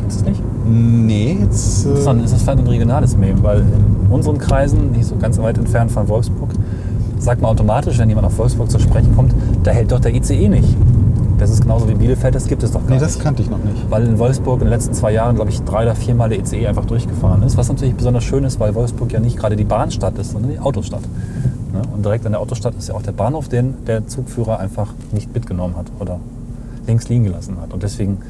[0.00, 0.42] Kennst du es nicht?
[0.66, 1.84] Nee, jetzt.
[1.86, 5.16] Das ist, Äh, ein, das vielleicht ein regionales Meme, weil in unseren Kreisen, nicht so
[5.16, 6.50] ganz weit entfernt von Wolfsburg,
[7.18, 10.48] sagt man automatisch, wenn jemand auf Wolfsburg zu sprechen kommt, da hält doch der ICE
[10.48, 10.76] nicht.
[11.44, 13.22] Das ist genauso wie Bielefeld, das gibt es doch gar nee, das nicht.
[13.22, 13.90] kannte ich noch nicht.
[13.90, 16.68] Weil in Wolfsburg in den letzten zwei Jahren, glaube ich, drei oder viermal der ICE
[16.68, 17.58] einfach durchgefahren ist.
[17.58, 20.58] Was natürlich besonders schön ist, weil Wolfsburg ja nicht gerade die Bahnstadt ist, sondern die
[20.58, 21.02] Autostadt.
[21.74, 21.82] Ne?
[21.94, 25.34] Und direkt an der Autostadt ist ja auch der Bahnhof, den der Zugführer einfach nicht
[25.34, 26.18] mitgenommen hat oder
[26.86, 27.74] links liegen gelassen hat.
[27.74, 28.22] Und deswegen,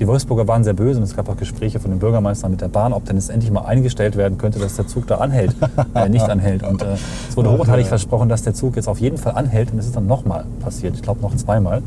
[0.00, 2.68] die Wolfsburger waren sehr böse und es gab auch Gespräche von den Bürgermeistern mit der
[2.68, 5.54] Bahn, ob denn es endlich mal eingestellt werden könnte, dass der Zug da anhält,
[5.94, 6.62] äh, nicht anhält.
[6.62, 6.94] Und äh,
[7.28, 9.94] es wurde hochheilig versprochen, dass der Zug jetzt auf jeden Fall anhält und es ist
[9.94, 10.94] dann nochmal passiert.
[10.94, 11.82] Ich glaube noch zweimal.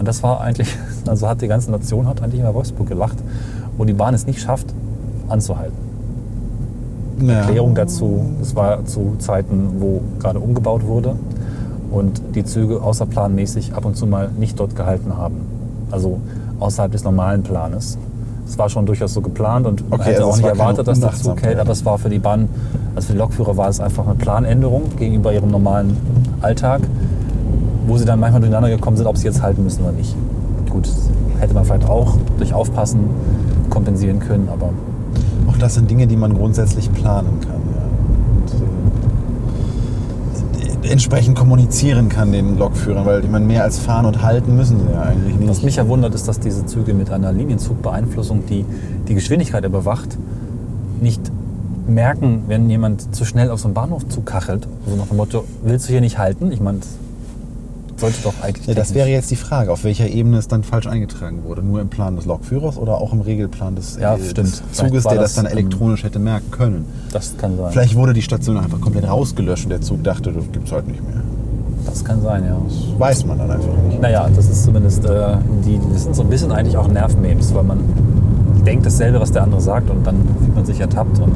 [0.00, 0.74] Und das war eigentlich,
[1.06, 3.18] also hat die ganze Nation hat eigentlich über Wolfsburg gelacht,
[3.76, 4.74] wo die Bahn es nicht schafft,
[5.28, 5.76] anzuhalten.
[7.20, 7.40] Ja.
[7.40, 11.16] Erklärung dazu, es war zu Zeiten, wo gerade umgebaut wurde
[11.90, 15.42] und die Züge außerplanmäßig ab und zu mal nicht dort gehalten haben.
[15.90, 16.18] Also
[16.60, 17.98] außerhalb des normalen Planes.
[18.48, 20.98] Es war schon durchaus so geplant und man Okay, hätte also auch nicht erwartet, dass
[20.98, 22.48] der Zug hält, aber es war für die Bahn,
[22.94, 25.96] also für die Lokführer war es einfach eine Planänderung gegenüber ihrem normalen
[26.40, 26.80] Alltag,
[27.90, 30.14] wo sie dann manchmal durcheinander gekommen sind, ob sie jetzt halten müssen oder nicht.
[30.70, 30.88] Gut,
[31.40, 33.00] hätte man vielleicht auch durch Aufpassen
[33.68, 34.70] kompensieren können, aber
[35.48, 37.60] Auch das sind Dinge, die man grundsätzlich planen kann.
[37.74, 37.82] Ja.
[40.76, 44.54] Und, äh, entsprechend kommunizieren kann den Lokführern, weil ich meine, mehr als fahren und halten
[44.54, 45.50] müssen sie ja eigentlich nicht.
[45.50, 48.64] Was mich ja wundert, ist, dass diese Züge mit einer Linienzugbeeinflussung, die
[49.08, 50.16] die Geschwindigkeit überwacht,
[51.00, 51.20] nicht
[51.88, 54.68] merken, wenn jemand zu schnell auf so einen Bahnhof zukachelt.
[54.86, 56.52] So nach dem Motto, willst du hier nicht halten?
[56.52, 56.78] Ich meine,
[58.00, 58.66] sollte doch eigentlich.
[58.66, 61.62] ja, das wäre jetzt die Frage, auf welcher Ebene es dann falsch eingetragen wurde.
[61.62, 65.16] Nur im Plan des Lokführers oder auch im Regelplan des, Ja, äh, des Zuges, der
[65.16, 66.84] das das, dann elektronisch hätte merken können.
[67.12, 67.72] Das kann sein.
[67.72, 70.88] Vielleicht wurde die Station einfach komplett rausgelöscht und der Zug dachte, das gibt es halt
[70.88, 71.22] nicht mehr.
[71.86, 72.56] Das kann sein, ja.
[72.98, 74.00] Weiß man dann einfach nicht.
[74.00, 77.64] Naja, das ist zumindest, äh, die, das sind so ein bisschen eigentlich auch Nervmemes, weil
[77.64, 77.80] man
[78.66, 81.32] denkt dasselbe, was der andere sagt und dann fühlt man sich ertappt und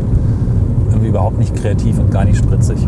[0.90, 2.78] irgendwie überhaupt nicht kreativ und gar nicht spritzig.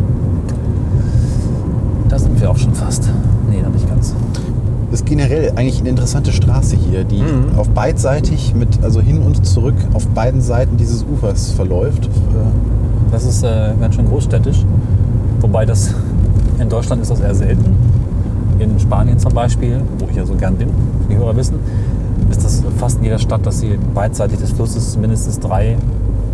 [2.09, 3.11] Da sind wir auch schon fast.
[3.51, 4.15] Nee, noch nicht ganz.
[4.91, 7.59] Das ist generell eigentlich eine interessante Straße hier, die Mhm.
[7.59, 12.07] auf beidseitig mit, also hin und zurück auf beiden Seiten dieses Ufers verläuft.
[12.07, 12.11] Äh,
[13.13, 14.65] Das ist äh, ganz schön großstädtisch.
[15.41, 15.95] Wobei das
[16.59, 17.65] in Deutschland ist das eher selten.
[18.59, 20.69] In Spanien zum Beispiel, wo ich ja so gern bin,
[21.07, 21.57] wie die Hörer wissen,
[22.31, 25.77] ist das fast in jeder Stadt, dass sie beidseitig des Flusses mindestens drei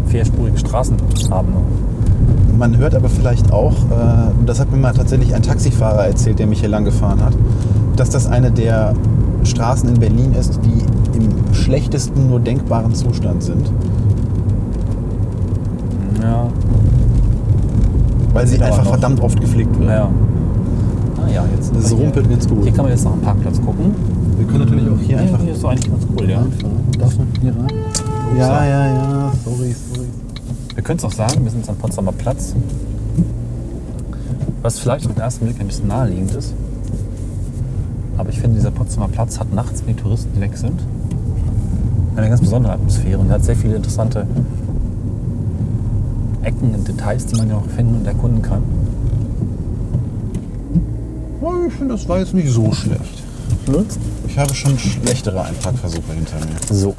[0.06, 0.96] vierspurige Straßen
[1.30, 1.48] haben.
[2.58, 6.38] Man hört aber vielleicht auch, äh, und das hat mir mal tatsächlich ein Taxifahrer erzählt,
[6.38, 7.32] der mich hier lang gefahren hat,
[7.96, 8.94] dass das eine der
[9.44, 13.72] Straßen in Berlin ist, die im schlechtesten nur denkbaren Zustand sind,
[16.22, 16.46] Ja,
[18.32, 19.90] weil sie einfach verdammt oft geflickt wird.
[19.90, 20.08] ja.
[21.18, 21.74] Ah ja, jetzt.
[21.74, 22.62] Das hier- rumpelt ganz gut.
[22.62, 23.94] Hier kann man jetzt noch einen Parkplatz gucken.
[24.38, 26.42] Wir können natürlich auch hier Ja, einfach hier ist doch eigentlich ganz cool, ja.
[26.98, 28.38] Darf man hier rein?
[28.38, 29.31] Ja, ja, ja.
[30.82, 32.56] Wir können es auch sagen, wir sind jetzt am Potsdamer Platz.
[34.62, 36.54] Was vielleicht auf den ersten Blick ein bisschen naheliegend ist.
[38.18, 40.80] Aber ich finde, dieser Potsdamer Platz hat nachts, wenn die Touristen weg sind,
[42.16, 44.26] eine ganz besondere Atmosphäre und hat sehr viele interessante
[46.42, 48.64] Ecken und Details, die man ja auch finden und erkunden kann.
[51.42, 53.22] Oh, Ich finde, das war jetzt nicht so schlecht.
[54.26, 56.76] Ich habe schon schlechtere Einparkversuche hinter mir.
[56.76, 56.96] So.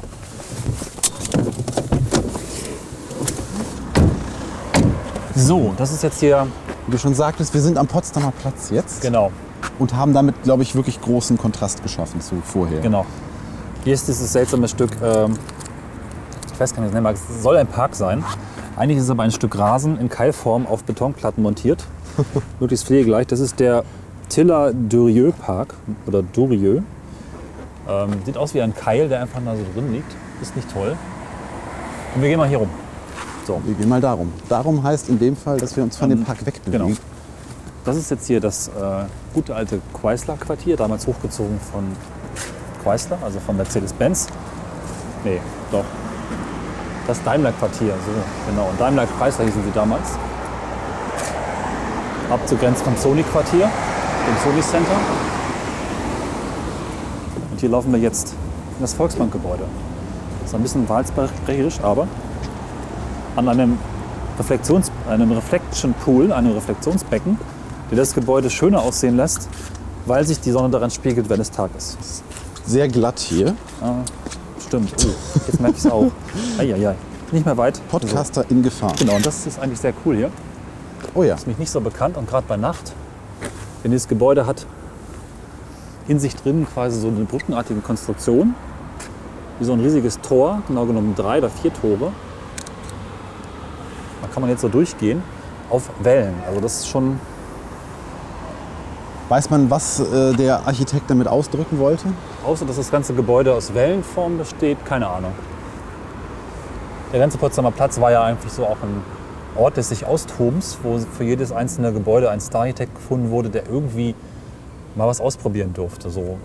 [5.36, 6.46] So, das ist jetzt hier,
[6.86, 9.32] Wie du schon sagtest, wir sind am Potsdamer Platz jetzt genau,
[9.80, 12.80] und haben damit, glaube ich, wirklich großen Kontrast geschaffen zu vorher.
[12.80, 13.04] Genau.
[13.82, 15.36] Hier ist dieses seltsame Stück, ähm,
[16.52, 17.16] ich weiß gar nicht, wie es nennen mag.
[17.16, 18.24] es soll ein Park sein.
[18.76, 21.84] Eigentlich ist es aber ein Stück Rasen in Keilform auf Betonplatten montiert.
[22.60, 23.32] möglichst pflegeleicht.
[23.32, 23.84] Das ist der
[24.28, 25.74] Tiller Durieux Park
[26.06, 26.82] oder Durieux.
[27.88, 30.10] Ähm, sieht aus wie ein Keil, der einfach da so drin liegt.
[30.40, 30.96] Ist nicht toll.
[32.14, 32.70] Und wir gehen mal hier rum.
[33.46, 34.32] So, Wir gehen mal darum.
[34.48, 36.86] Darum heißt in dem Fall, dass wir uns von dem Park wegbewegen.
[36.88, 36.98] genau.
[37.84, 38.72] Das ist jetzt hier das äh,
[39.34, 41.84] gute alte Chrysler-Quartier, damals hochgezogen von
[42.82, 44.28] Chrysler, also von Mercedes-Benz.
[45.22, 45.40] Nee,
[45.70, 45.84] doch.
[47.06, 48.70] Das Daimler-Quartier, so, genau.
[48.70, 50.08] Und Daimler Chrysler hießen sie damals.
[52.30, 54.96] Abzugrenzt vom Sony-Quartier, dem Sony Center.
[57.50, 59.64] Und hier laufen wir jetzt in das Volksbankgebäude.
[60.40, 62.08] Das ist ein bisschen wahlsbrecherisch, aber
[63.36, 63.78] an einem,
[64.38, 67.38] Reflexions, einem Reflection Pool, einem Reflexionsbecken,
[67.90, 69.48] der das Gebäude schöner aussehen lässt,
[70.06, 71.96] weil sich die Sonne daran spiegelt, wenn es Tag ist.
[72.66, 73.54] Sehr glatt hier.
[74.66, 74.92] Stimmt.
[75.04, 76.10] Oh, jetzt merke ich es auch.
[76.58, 76.94] Eieiei.
[77.32, 77.80] Nicht mehr weit.
[77.88, 78.90] Podcaster in Gefahr.
[78.90, 79.04] So.
[79.04, 80.30] Genau, und das ist eigentlich sehr cool hier.
[81.14, 81.34] Oh ja.
[81.34, 82.92] Ist mich nicht so bekannt und gerade bei Nacht,
[83.82, 84.66] denn dieses Gebäude hat
[86.08, 88.54] in sich drin quasi so eine brückenartige Konstruktion,
[89.58, 92.12] wie so ein riesiges Tor, genau genommen drei oder vier Tore.
[94.34, 95.22] Kann man jetzt so durchgehen
[95.70, 96.34] auf Wellen.
[96.46, 97.18] Also das ist schon
[99.28, 102.08] Weiß man, was äh, der Architekt damit ausdrücken wollte?
[102.44, 105.32] Außer dass das ganze Gebäude aus Wellenform besteht, keine Ahnung.
[107.10, 109.02] Der ganze Potsdamer Platz war ja eigentlich so auch ein
[109.56, 114.14] Ort des sich Austobens, wo für jedes einzelne Gebäude ein Star-Architekt gefunden wurde, der irgendwie
[114.94, 116.10] mal was ausprobieren durfte.
[116.10, 116.36] So,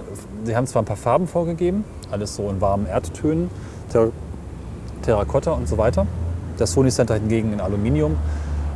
[0.46, 3.50] sie haben zwar ein paar Farben vorgegeben, alles so in warmen Erdtönen,
[3.92, 4.12] Ter
[5.02, 6.08] Terrakotta und so weiter.
[6.60, 8.16] Das Sony Center hingegen in Aluminium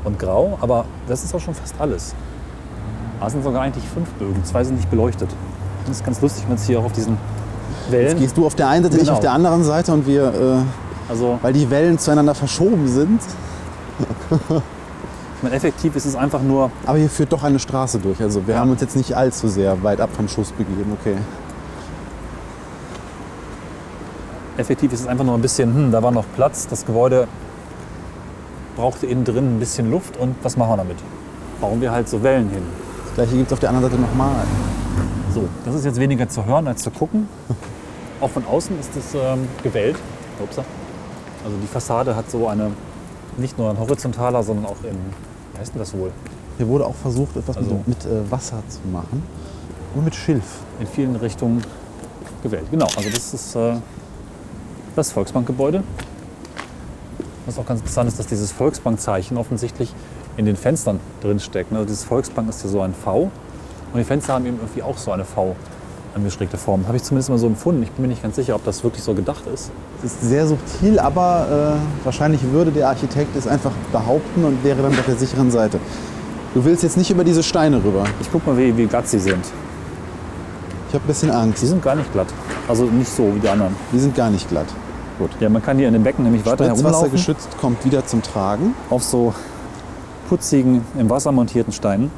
[0.06, 2.16] und Grau, aber das ist auch schon fast alles.
[3.20, 5.30] Da sind sogar eigentlich fünf Bögen, zwei sind nicht beleuchtet.
[5.86, 7.18] Das ist ganz lustig, wenn es hier auch auf diesen
[7.84, 9.14] Jetzt Wellen, gehst du auf der einen Seite, ich Genau.
[9.14, 13.20] auf der anderen Seite und wir, äh, also weil die Wellen zueinander verschoben sind.
[14.30, 18.22] ich meine, effektiv ist es einfach nur, Aber hier führt doch eine Straße durch.
[18.22, 18.62] Also wir Ja.
[18.62, 20.98] haben uns jetzt nicht allzu sehr weit ab vom Schuss begeben.
[21.02, 21.16] Okay.
[24.58, 27.28] effektiv ist es einfach nur ein bisschen, hm, da war noch Platz, das Gebäude
[28.76, 30.98] brauchte innen drin ein bisschen Luft und was machen wir damit?
[31.62, 32.64] Bauen wir halt so Wellen hin.
[33.06, 34.36] Das gleiche gibt es auf der anderen Seite nochmal.
[35.34, 37.28] So, das ist jetzt weniger zu hören als zu gucken.
[38.22, 39.98] Auch von außen ist es ähm, gewellt.
[40.42, 40.64] Upsa.
[41.44, 42.72] Also die Fassade hat so eine,
[43.38, 44.96] nicht nur ein horizontaler, sondern auch in,
[45.54, 46.12] wie heißt denn das wohl?
[46.58, 49.24] Hier wurde auch versucht, etwas Also- mit, mit äh, Wasser zu machen.
[49.96, 50.44] Und mit Schilf.
[50.80, 51.64] in vielen Richtungen
[52.42, 52.66] gewählt.
[52.72, 53.74] Genau, also das ist äh,
[54.96, 55.84] das Volksbankgebäude.
[57.46, 59.94] Was auch ganz interessant ist, dass dieses Volksbankzeichen offensichtlich
[60.38, 61.72] in den Fenstern drin steckt.
[61.74, 63.32] Also dieses Volksbank ist ja so ein V
[63.94, 65.56] und die Fenster haben eben irgendwie auch so eine V
[66.16, 66.88] angeschrägte Form.
[66.88, 67.84] Habe ich zumindest mal so empfunden.
[67.84, 69.72] Ich bin mir nicht ganz sicher, ob das wirklich so gedacht ist.
[70.04, 74.82] Es ist sehr subtil, aber äh, wahrscheinlich würde der Architekt es einfach behaupten und wäre
[74.82, 75.80] dann auf der sicheren Seite.
[76.54, 78.04] Du willst jetzt nicht über diese Steine rüber.
[78.22, 79.44] Ich guck mal, wie, wie glatt sie sind.
[80.89, 81.60] Ich habe ein bisschen Angst.
[81.60, 82.28] Sie sind gar nicht glatt.
[82.68, 83.76] Also nicht so wie die anderen.
[83.91, 84.68] Die sind gar nicht glatt.
[85.20, 85.32] Gut.
[85.39, 87.11] Ja, man kann hier in dem Becken nämlich weiter herumlaufen.
[87.11, 88.74] geschützt kommt wieder zum Tragen.
[88.89, 89.34] Auf so
[90.30, 92.11] putzigen, im Wasser montierten Steinen.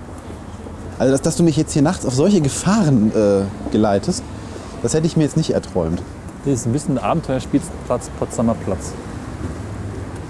[0.97, 3.41] Also, dass, dass du mich jetzt hier nachts auf solche Gefahren äh,
[3.71, 4.23] geleitest,
[4.81, 6.01] das hätte ich mir jetzt nicht erträumt.
[6.45, 8.93] Das ist ein bisschen Abenteuerspielplatz, Potsdamer Platz.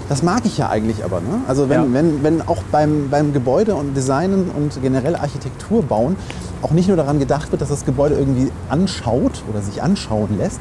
[0.08, 1.20] Das mag ich ja eigentlich aber.
[1.20, 1.40] Ne?
[1.46, 1.92] Also wenn, Ja.
[1.92, 6.16] wenn, wenn auch beim, beim Gebäude und Designen und generell Architektur bauen
[6.62, 10.60] auch nicht nur daran gedacht wird, dass das Gebäude irgendwie anschaut oder sich anschauen lässt,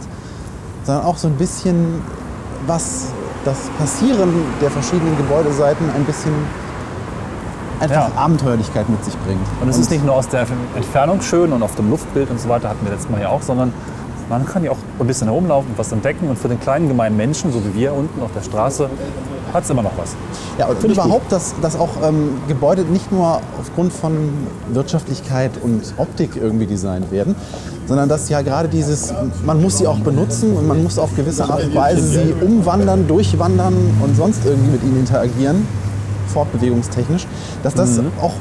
[0.85, 2.01] sondern auch so ein bisschen
[2.67, 3.07] was
[3.43, 6.33] das Passieren der verschiedenen Gebäudeseiten ein bisschen
[7.79, 8.11] einfach Ja.
[8.15, 9.45] Abenteuerlichkeit mit sich bringt.
[9.61, 12.49] Und es ist nicht nur aus der Entfernung schön und auf dem Luftbild und so
[12.49, 13.73] weiter, hatten wir letztes Mal ja auch, sondern
[14.29, 16.29] man kann ja auch ein bisschen herumlaufen, was entdecken.
[16.29, 18.89] Und für den kleinen gemeinen Menschen, so wie wir unten auf der Straße,
[19.55, 20.15] hat es immer noch was.
[20.59, 24.29] Ja, und Finde ich überhaupt, dass, dass auch ähm, Gebäude nicht nur aufgrund von
[24.73, 27.35] Wirtschaftlichkeit und Optik irgendwie designt werden,
[27.87, 29.13] sondern dass ja gerade dieses,
[29.45, 33.07] man muss sie auch benutzen und man muss auf gewisse Art und Weise sie umwandern,
[33.07, 35.67] durchwandern und sonst irgendwie mit ihnen interagieren,
[36.27, 37.27] fortbewegungstechnisch,
[37.63, 38.11] dass das Mhm.
[38.21, 38.33] auch,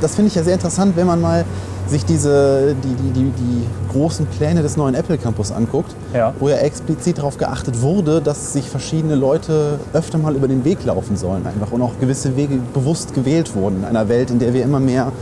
[0.00, 1.44] das finde ich ja sehr interessant, wenn man mal
[1.86, 6.32] sich diese, die, die, die, die großen Pläne des neuen Apple Campus anguckt, Ja.
[6.40, 10.84] wo ja explizit darauf geachtet wurde, dass sich verschiedene Leute öfter mal über den Weg
[10.84, 14.52] laufen sollen einfach und auch gewisse Wege bewusst gewählt wurden in einer Welt, in der
[14.52, 15.12] wir immer mehr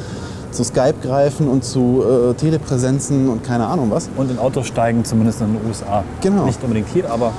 [0.53, 4.09] zu Skype greifen und zu äh, Telepräsenzen und keine Ahnung was.
[4.17, 6.05] Und in Autos steigen, zumindest in den USA.
[6.21, 6.45] Genau.
[6.45, 7.33] Nicht unbedingt hier, aber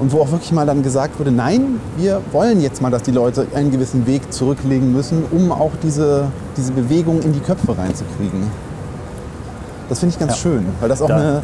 [0.00, 3.10] Und wo auch wirklich mal dann gesagt wurde, nein, wir wollen jetzt mal, dass die
[3.10, 6.26] Leute einen gewissen Weg zurücklegen müssen, um auch diese,
[6.56, 8.48] diese Bewegung in die Köpfe reinzukriegen.
[9.88, 10.38] Das finde ich ganz Ja.
[10.38, 11.42] schön, weil das auch eine,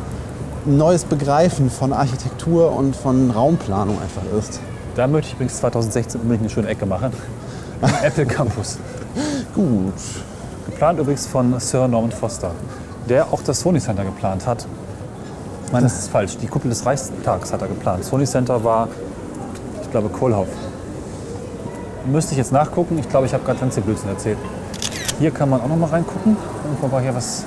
[0.67, 4.61] ein neues Begreifen von Architektur und von Raumplanung einfach ist.
[4.95, 7.11] da möchte ich übrigens 2016 unbedingt eine schöne Ecke machen.
[8.03, 8.79] Apple Campus.
[9.55, 9.93] Gut.
[10.67, 12.53] Geplant übrigens von Sir Norman Foster,
[13.09, 14.65] der auch das Sony Center geplant hat.
[15.73, 16.37] Nein, das ist falsch.
[16.39, 18.05] Die Kuppel des Reichstags hat er geplant.
[18.05, 18.89] Sony Center war,
[19.83, 20.49] ich glaube, Kohlhoff.
[22.07, 22.99] Müsste ich jetzt nachgucken.
[22.99, 24.39] Ich glaube, ich habe gerade ganz viel Blödsinn erzählt.
[25.19, 26.37] Hier kann man auch noch mal reingucken.
[26.65, 27.45] Irgendwo war hier was.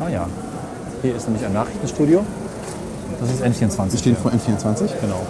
[0.00, 0.26] Ah ja.
[1.02, 2.24] Hier ist nämlich ein Nachrichtenstudio.
[3.20, 3.92] Das ist N24.
[3.92, 4.16] Wir stehen hier.
[4.16, 4.88] vor N24.
[5.00, 5.20] Genau.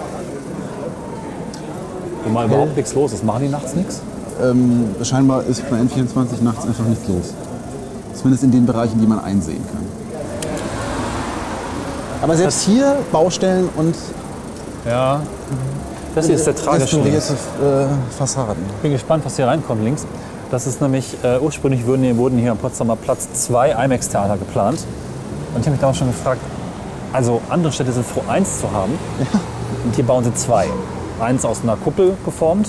[2.25, 3.25] Wo mal überhaupt nichts los ist.
[3.25, 4.01] Machen die nachts nichts?
[4.43, 7.35] Ähm, scheinbar ist bei N24 nachts einfach nichts los.
[8.15, 10.04] Zumindest in den Bereichen, die man einsehen kann.
[12.25, 13.95] Aber selbst hier Baustellen und
[14.87, 15.21] Ja.
[16.15, 16.97] Das hier ist der tragische.
[16.97, 18.65] restaurierte äh, Fassaden.
[18.77, 20.07] Ich bin gespannt, was hier reinkommt links.
[20.51, 24.87] Das ist nämlich, äh, ursprünglich wurden hier, wurden hier am Potsdamer Platz zwei IMAX-Theater geplant.
[25.55, 26.41] Und ich habe mich damals schon gefragt,
[27.13, 28.99] also andere Städte sind froh, eins zu haben.
[29.85, 30.67] Und hier bauen sie zwei.
[31.21, 32.69] Eins aus einer Kuppel geformt,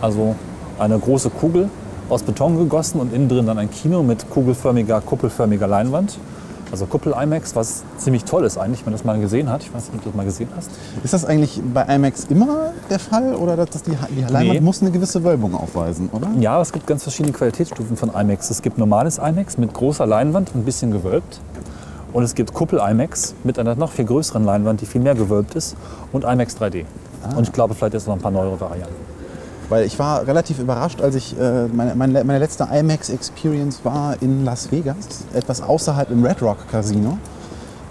[0.00, 0.36] also
[0.78, 1.68] eine große Kugel
[2.08, 6.18] aus Beton gegossen und innen drin dann ein Kino mit kugelförmiger, kuppelförmiger Leinwand.
[6.70, 9.62] Also Kuppel-IMAX, was ziemlich toll ist eigentlich, wenn man das mal gesehen hat.
[9.62, 10.70] Ich weiß nicht, ob du das mal gesehen hast.
[11.02, 14.60] Ist das eigentlich bei IMAX immer der Fall oder dass das die, die Leinwand Nee.
[14.60, 16.28] muss eine gewisse Wölbung aufweisen, oder?
[16.38, 18.50] Ja, es gibt ganz verschiedene Qualitätsstufen von IMAX.
[18.50, 21.40] Es gibt normales IMAX mit großer Leinwand und ein bisschen gewölbt.
[22.12, 25.76] Und es gibt Kuppel-IMAX mit einer noch viel größeren Leinwand, die viel mehr gewölbt ist.
[26.12, 26.84] Und IMAX 3D.
[27.36, 28.94] Und ich glaube, vielleicht ist noch ein paar neuere Varianten.
[29.68, 34.44] Weil ich war relativ überrascht, als ich äh, meine, meine, meine letzte IMAX-Experience war in
[34.44, 34.96] Las Vegas,
[35.34, 37.18] etwas außerhalb im Red Rock Casino.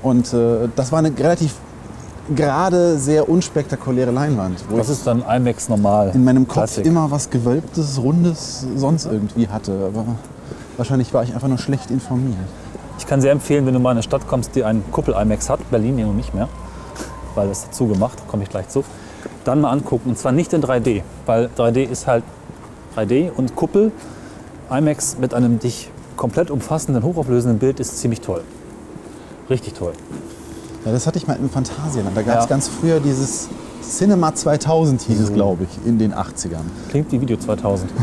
[0.01, 1.53] Und äh, das war eine relativ
[2.35, 6.11] gerade sehr unspektakuläre Leinwand, wo Das ist dann IMAX normal.
[6.13, 6.85] in meinem Kopf Classic.
[6.85, 9.71] immer was Gewölbtes, Rundes sonst irgendwie hatte.
[9.93, 10.05] Aber
[10.77, 12.35] wahrscheinlich war ich einfach nur schlecht informiert.
[12.99, 15.59] Ich kann sehr empfehlen, wenn du mal in eine Stadt kommst, die einen Kuppel-IMAX hat,
[15.69, 16.49] Berlin ja noch nicht mehr,
[17.35, 18.83] weil das dazu gemacht, komme ich gleich zu,
[19.47, 20.09] dann mal angucken.
[20.09, 22.23] Und zwar nicht in 3D, weil 3D ist halt
[22.95, 23.91] 3D und Kuppel
[24.69, 28.41] IMAX mit einem dich komplett umfassenden, hochauflösenden Bild ist ziemlich toll.
[29.49, 29.93] Richtig toll.
[30.85, 32.15] Ja, das hatte ich mal im Phantasialand.
[32.17, 32.49] Da gab es Ja.
[32.49, 33.47] ganz früher dieses
[33.81, 36.65] Cinema 2000 hieß es, glaube ich, in den 80ern.
[36.89, 37.89] Klingt wie Video 2000.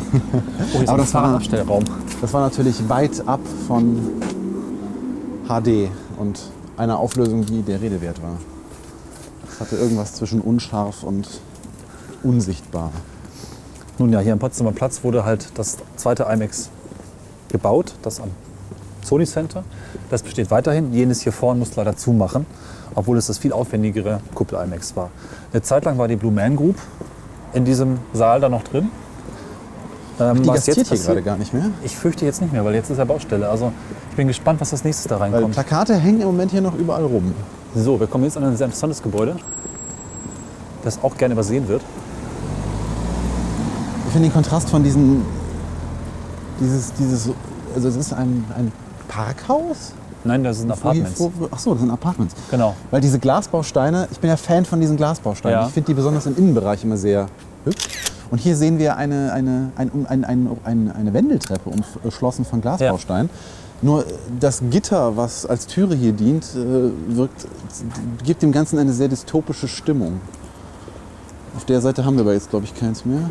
[0.74, 1.40] Oh, Aber das war-.
[2.20, 3.98] Das war natürlich weit ab von
[5.46, 5.88] HD
[6.18, 6.40] und
[6.76, 8.36] einer Auflösung, die der Rede wert war.
[9.58, 11.28] Das hatte irgendwas zwischen unscharf und
[12.24, 12.90] unsichtbar.
[13.98, 16.70] Nun ja, hier am Potsdamer Platz wurde halt das zweite IMAX
[17.50, 18.30] gebaut, das am
[19.04, 19.62] Sony Center.
[20.10, 20.92] Das besteht weiterhin.
[20.92, 22.46] Jenes hier vorne muss leider zumachen,
[22.96, 25.10] obwohl es das viel aufwendigere Kuppel-IMAX war.
[25.52, 26.76] Eine Zeit lang war die Blue Man Group
[27.52, 28.90] in diesem Saal da noch drin.
[30.18, 31.70] Ähm, Die was gastiert jetzt hier gerade gar nicht mehr.
[31.84, 33.48] Ich fürchte jetzt nicht mehr, weil jetzt ist ja Baustelle.
[33.48, 33.72] Also
[34.10, 35.54] ich bin gespannt, was das nächstes da Weil reinkommt.
[35.54, 37.32] Plakate hängen im Moment hier noch überall rum.
[37.74, 39.36] So, wir kommen jetzt an ein sehr interessantes Gebäude,
[40.84, 41.82] das auch gerne übersehen wird.
[44.06, 45.22] Ich finde den Kontrast von diesen.
[46.60, 47.30] Dieses, dieses,
[47.74, 48.70] also es ist ein, ein
[49.08, 49.92] Parkhaus?
[50.22, 51.20] Nein, das sind Apartments.
[51.50, 52.34] Ach so, das sind Apartments.
[52.48, 52.76] Genau.
[52.92, 55.58] Weil diese Glasbausteine, ich bin ja Fan von diesen Glasbausteinen.
[55.58, 55.66] Ja.
[55.66, 57.26] Ich finde die besonders im Innenbereich immer sehr
[57.64, 58.03] hübsch.
[58.30, 63.30] Und hier sehen wir eine, eine, ein, ein, ein, ein, eine Wendeltreppe umschlossen von Glasbausteinen.
[63.82, 67.46] Nur äh, das Gitter, was als Türe hier dient, äh, wirkt,
[68.24, 70.20] gibt dem Ganzen eine sehr dystopische Stimmung.
[71.56, 73.30] Auf der Seite haben wir aber jetzt, glaube ich, keins mehr.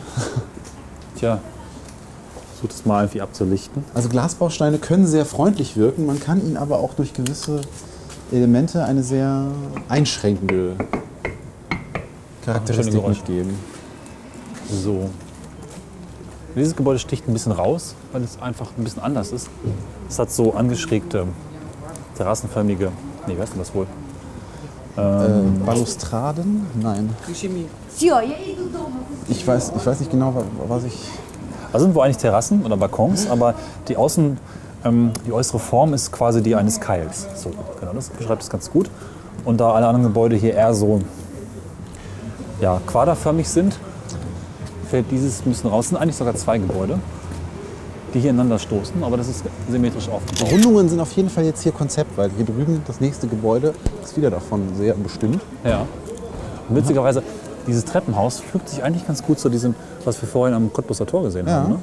[1.17, 1.39] Tja,
[2.53, 3.83] versuch das mal irgendwie abzulichten.
[3.93, 7.61] Also Glasbausteine können sehr freundlich wirken, man kann ihnen aber auch durch gewisse
[8.31, 9.47] Elemente eine sehr
[9.89, 10.75] einschränkende
[12.45, 13.21] Charakteristik Geräusche.
[14.73, 15.09] So.
[16.55, 19.49] Dieses Gebäude sticht ein bisschen raus, weil es einfach ein bisschen anders ist.
[20.09, 21.25] Es hat so angeschrägte,
[22.17, 22.91] terrassenförmige,
[23.27, 23.87] nee, wie heißt denn das wohl?
[24.95, 25.01] Äh,
[25.65, 26.67] Balustraden?
[26.79, 27.09] Nein.
[29.27, 30.95] Ich weiß, ich weiß nicht genau, wa- was ich.
[31.71, 33.55] Also sind wohl eigentlich Terrassen oder Balkons, aber
[33.87, 34.37] die Außen,
[34.85, 37.25] ähm, die äußere Form ist quasi die eines Keils.
[37.35, 38.91] So, genau, das beschreibt es ganz gut.
[39.43, 41.01] Und da alle anderen Gebäude hier eher so
[42.61, 43.79] ja, quaderförmig sind,
[44.93, 45.85] fällt dieses ein bisschen raus.
[45.85, 46.99] Es sind eigentlich sogar zwei Gebäude,
[48.13, 50.51] die hier ineinander stoßen, aber das ist symmetrisch aufgebaut.
[50.51, 53.73] Rundungen sind auf jeden Fall jetzt hier Konzept, weil hier drüben das nächste Gebäude
[54.03, 55.41] ist wieder davon sehr bestimmt.
[55.63, 55.87] Ja.
[56.69, 57.23] Und witzigerweise,
[57.65, 59.73] dieses Treppenhaus fügt sich eigentlich ganz gut zu diesem,
[60.05, 61.53] was wir vorhin am Cottbuser Tor gesehen Ja.
[61.53, 61.69] haben.
[61.69, 61.79] Ne?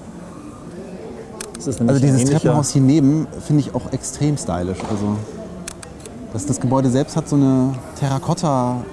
[1.88, 4.78] Also dieses Treppenhaus hier neben finde ich auch extrem stylisch.
[4.88, 5.16] Also
[6.32, 8.84] das, das Gebäude selbst hat so eine Terrakotta,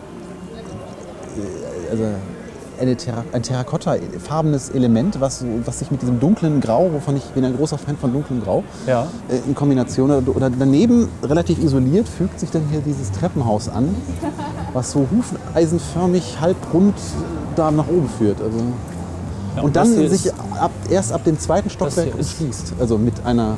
[1.38, 2.03] äh, also
[2.80, 7.43] eine Terra, ein Terrakotta-farbenes Element, was, was sich mit diesem dunklen Grau, wovon ich bin
[7.45, 9.07] ein großer Fan von dunklem Grau, Ja.
[9.30, 13.95] äh, in Kombination oder, daneben relativ isoliert fügt sich dann hier dieses Treppenhaus an,
[14.73, 16.95] was so hufeisenförmig halbrund
[17.55, 18.41] da nach oben führt.
[18.41, 18.57] Also
[19.55, 22.73] Ja, und das dann sich ab, erst ab dem zweiten Stockwerk umschließt.
[22.80, 23.55] Also mit einer,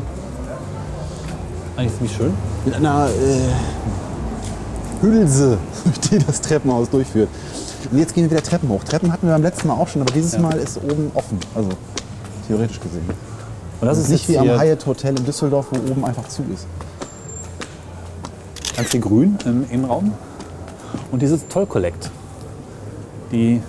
[1.76, 2.34] Eigentlich ziemlich schön.
[2.66, 5.58] mit einer äh, Hülse,
[6.12, 7.30] die das Treppenhaus durchführt.
[7.92, 8.84] Und jetzt gehen wir wieder Treppen hoch.
[8.84, 11.40] Treppen hatten wir beim letzten Mal auch schon, aber dieses Mal ist oben offen.
[11.56, 11.70] Also
[12.48, 13.10] theoretisch gesehen.
[13.82, 16.68] Und das ist nicht wie am Hyatt Hotel in Düsseldorf, wo oben einfach zu ist.
[18.76, 20.14] ganz viel Grün im Innenraum.
[21.12, 22.10] Und dieses Toll Collect.
[23.32, 23.62] Die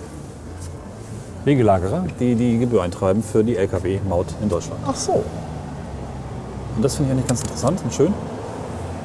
[1.45, 4.79] Wegelagerer, die die Gebühr eintreiben für die Lkw-Maut in Deutschland.
[4.85, 5.23] Ach so.
[6.75, 8.13] Und das finde ich eigentlich ganz interessant und schön.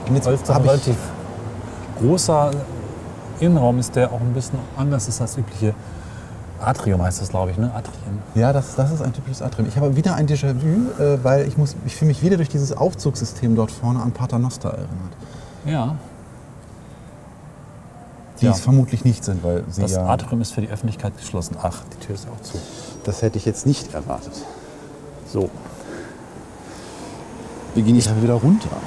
[0.09, 0.97] Und jetzt Weil es doch hab ein ich, relativ
[2.01, 2.51] großer
[3.41, 5.75] Innenraum ist, der auch ein bisschen anders ist als übliche.
[6.61, 7.71] Atrium heißt das, glaube ich, ne?
[7.75, 8.19] Atrium.
[8.35, 9.69] ja, das, das ist ein typisches Atrium.
[9.69, 12.75] Ich habe wieder ein Déjà-vu, äh, weil ich, muss, ich fühle mich wieder durch dieses
[12.75, 15.13] Aufzugssystem dort vorne an Paternoster erinnert.
[15.67, 15.97] Ja.
[18.41, 18.53] Die Ja.
[18.53, 20.07] es vermutlich nicht sind, weil sie Das ja...
[20.07, 21.57] Atrium ist für die Öffentlichkeit geschlossen.
[21.63, 22.59] Ach, die Tür ist auch zu.
[23.05, 24.33] Das hätte ich jetzt nicht erwartet.
[25.31, 25.51] So.
[27.75, 28.69] Wir gehen jetzt wieder runter.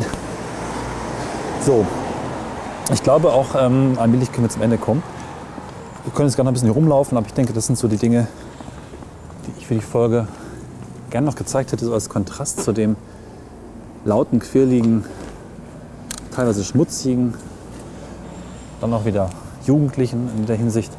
[1.66, 1.86] So.
[2.92, 5.04] Ich glaube auch, ähm, allmählich können wir zum Ende kommen.
[6.06, 7.98] Wir können jetzt gerne ein bisschen hier rumlaufen, aber ich denke, das sind so die
[7.98, 8.28] Dinge,
[9.46, 10.28] die ich für die Folge
[11.12, 12.96] gerne noch gezeigt hätte, so als Kontrast zu dem
[14.06, 15.06] lauten, quirligen,
[16.34, 17.36] teilweise schmutzigen,
[18.82, 19.30] dann auch wieder
[19.66, 20.92] Jugendlichen in der Hinsicht.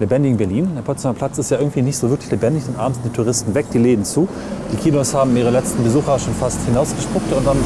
[0.00, 0.70] Lebendigen Berlin.
[0.74, 3.54] Der Potsdamer Platz ist ja irgendwie nicht so wirklich lebendig, denn abends sind die Touristen
[3.54, 4.26] weg, die Läden zu.
[4.72, 7.58] Die Kinos haben ihre letzten Besucher schon fast hinausgespuckt und dann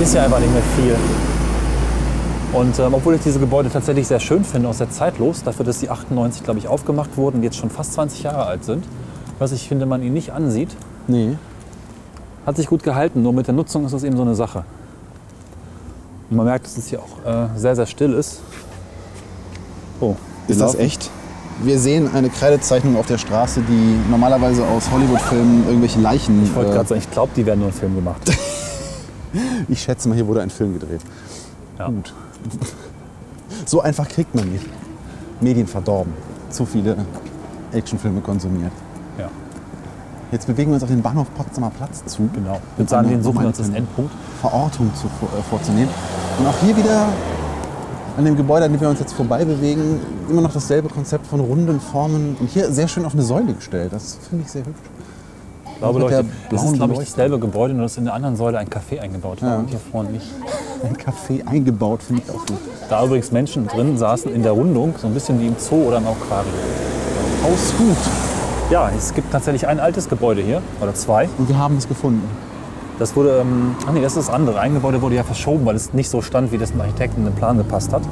[0.00, 0.96] ist ja einfach nicht mehr viel.
[2.52, 5.80] Und ähm, obwohl ich diese Gebäude tatsächlich sehr schön finde, auch sehr zeitlos, dafür, dass
[5.80, 8.84] sie 98, glaube ich, aufgemacht wurden und jetzt schon fast 20 Jahre alt sind,
[9.38, 10.68] was ich finde, man ihnen nicht ansieht,
[11.08, 11.36] Nee.
[12.44, 13.22] hat sich gut gehalten.
[13.22, 14.64] Nur mit der Nutzung ist das eben so eine Sache.
[16.30, 18.40] Und man merkt, dass es hier auch äh, sehr, sehr still ist.
[20.00, 21.10] Oh, Ist das echt?
[21.62, 26.42] Wir sehen eine Kreidezeichnung auf der Straße, die normalerweise aus Hollywood-Filmen irgendwelche Leichen.
[26.44, 28.20] Ich wollte äh, gerade sagen, ich glaube, die werden nur einen Film gemacht.
[29.68, 31.00] ich schätze mal, hier wurde ein Film gedreht.
[31.78, 31.86] Ja.
[31.86, 32.12] Gut.
[33.66, 34.66] So einfach kriegt man nicht.
[35.40, 36.12] Medien verdorben.
[36.50, 36.96] Zu viele
[37.72, 38.72] Actionfilme konsumiert.
[39.18, 39.28] Ja,
[40.32, 42.28] Jetzt bewegen wir uns auf den Bahnhof Potsdamer Platz zu.
[42.32, 42.58] genau.
[42.72, 44.12] Ich würde sagen, den suchen wir als kleine Endpunkt.
[44.40, 45.90] Verortung zu, äh, vorzunehmen.
[46.38, 47.08] Und auch hier wieder
[48.16, 51.40] an dem Gebäude, an dem wir uns jetzt vorbei bewegen, immer noch dasselbe Konzept von
[51.40, 52.36] runden Formen.
[52.40, 53.92] Und hier sehr schön auf eine Säule gestellt.
[53.92, 54.80] Das finde ich sehr hübsch.
[55.82, 58.14] Ich glaube, mit der Leute, das ist, glaube ich, dasselbe Gebäude, nur dass in der
[58.14, 59.58] anderen Säule ein Café eingebaut war Ja.
[59.58, 60.26] und hier vorne nicht.
[60.84, 62.58] Ein Café eingebaut, finde ich auch gut.
[62.88, 65.96] Da übrigens Menschen drin saßen in der Rundung, so ein bisschen wie im Zoo oder
[65.96, 66.54] im Aquarium.
[67.44, 67.96] Ausgut.
[68.70, 71.28] Ja, es gibt tatsächlich ein altes Gebäude hier, oder zwei.
[71.36, 72.22] Und wir haben es gefunden.
[73.00, 74.60] Das wurde, ähm, ach nee, das ist das andere.
[74.60, 77.32] Ein Gebäude wurde ja verschoben, weil es nicht so stand, wie das dem Architekten im
[77.34, 78.02] Plan gepasst hat.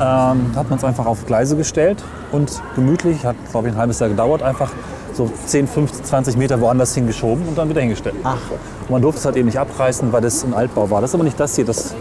[0.00, 3.78] Ähm, da hat man es einfach auf Gleise gestellt und gemütlich, hat glaube ich ein
[3.78, 4.72] halbes Jahr gedauert, einfach
[5.20, 8.16] so 10, 15, 20 Meter woanders hingeschoben und dann wieder hingestellt.
[8.24, 8.38] Ach.
[8.82, 11.00] Und man durfte es halt eben nicht abreißen, weil das ein Altbau war.
[11.00, 11.94] Das ist aber nicht das hier, das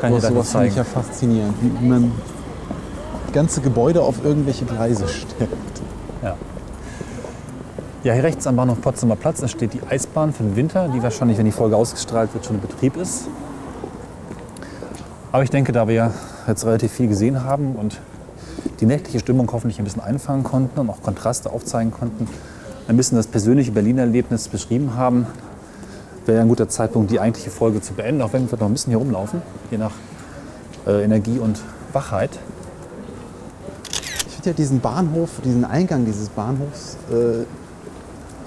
[0.00, 1.06] kann ich dir sowas gleich finde ich ja zeigen.
[1.06, 1.54] faszinierend.
[1.60, 2.12] Wie man
[3.32, 5.50] ganze Gebäude auf irgendwelche Gleise stellt.
[6.22, 6.36] Ja.
[8.02, 11.02] ja, hier rechts am Bahnhof Potsdamer Platz da steht die Eisbahn für den Winter, die
[11.02, 13.28] wahrscheinlich, wenn die Folge ausgestrahlt wird, schon in Betrieb ist.
[15.32, 16.12] Aber ich denke, da wir
[16.48, 18.00] jetzt relativ viel gesehen haben und
[18.80, 22.26] die nächtliche Stimmung hoffentlich ein bisschen einfangen konnten und auch Kontraste aufzeigen konnten,
[22.88, 25.26] ein bisschen das persönliche Berliner Erlebnis beschrieben haben,
[26.26, 28.90] wäre ein guter Zeitpunkt, die eigentliche Folge zu beenden, auch wenn wir noch ein bisschen
[28.90, 29.92] hier rumlaufen, je nach
[30.86, 31.60] äh, Energie und
[31.92, 32.30] Wachheit.
[34.26, 37.44] Ich finde ja diesen Bahnhof, diesen Eingang dieses Bahnhofs äh,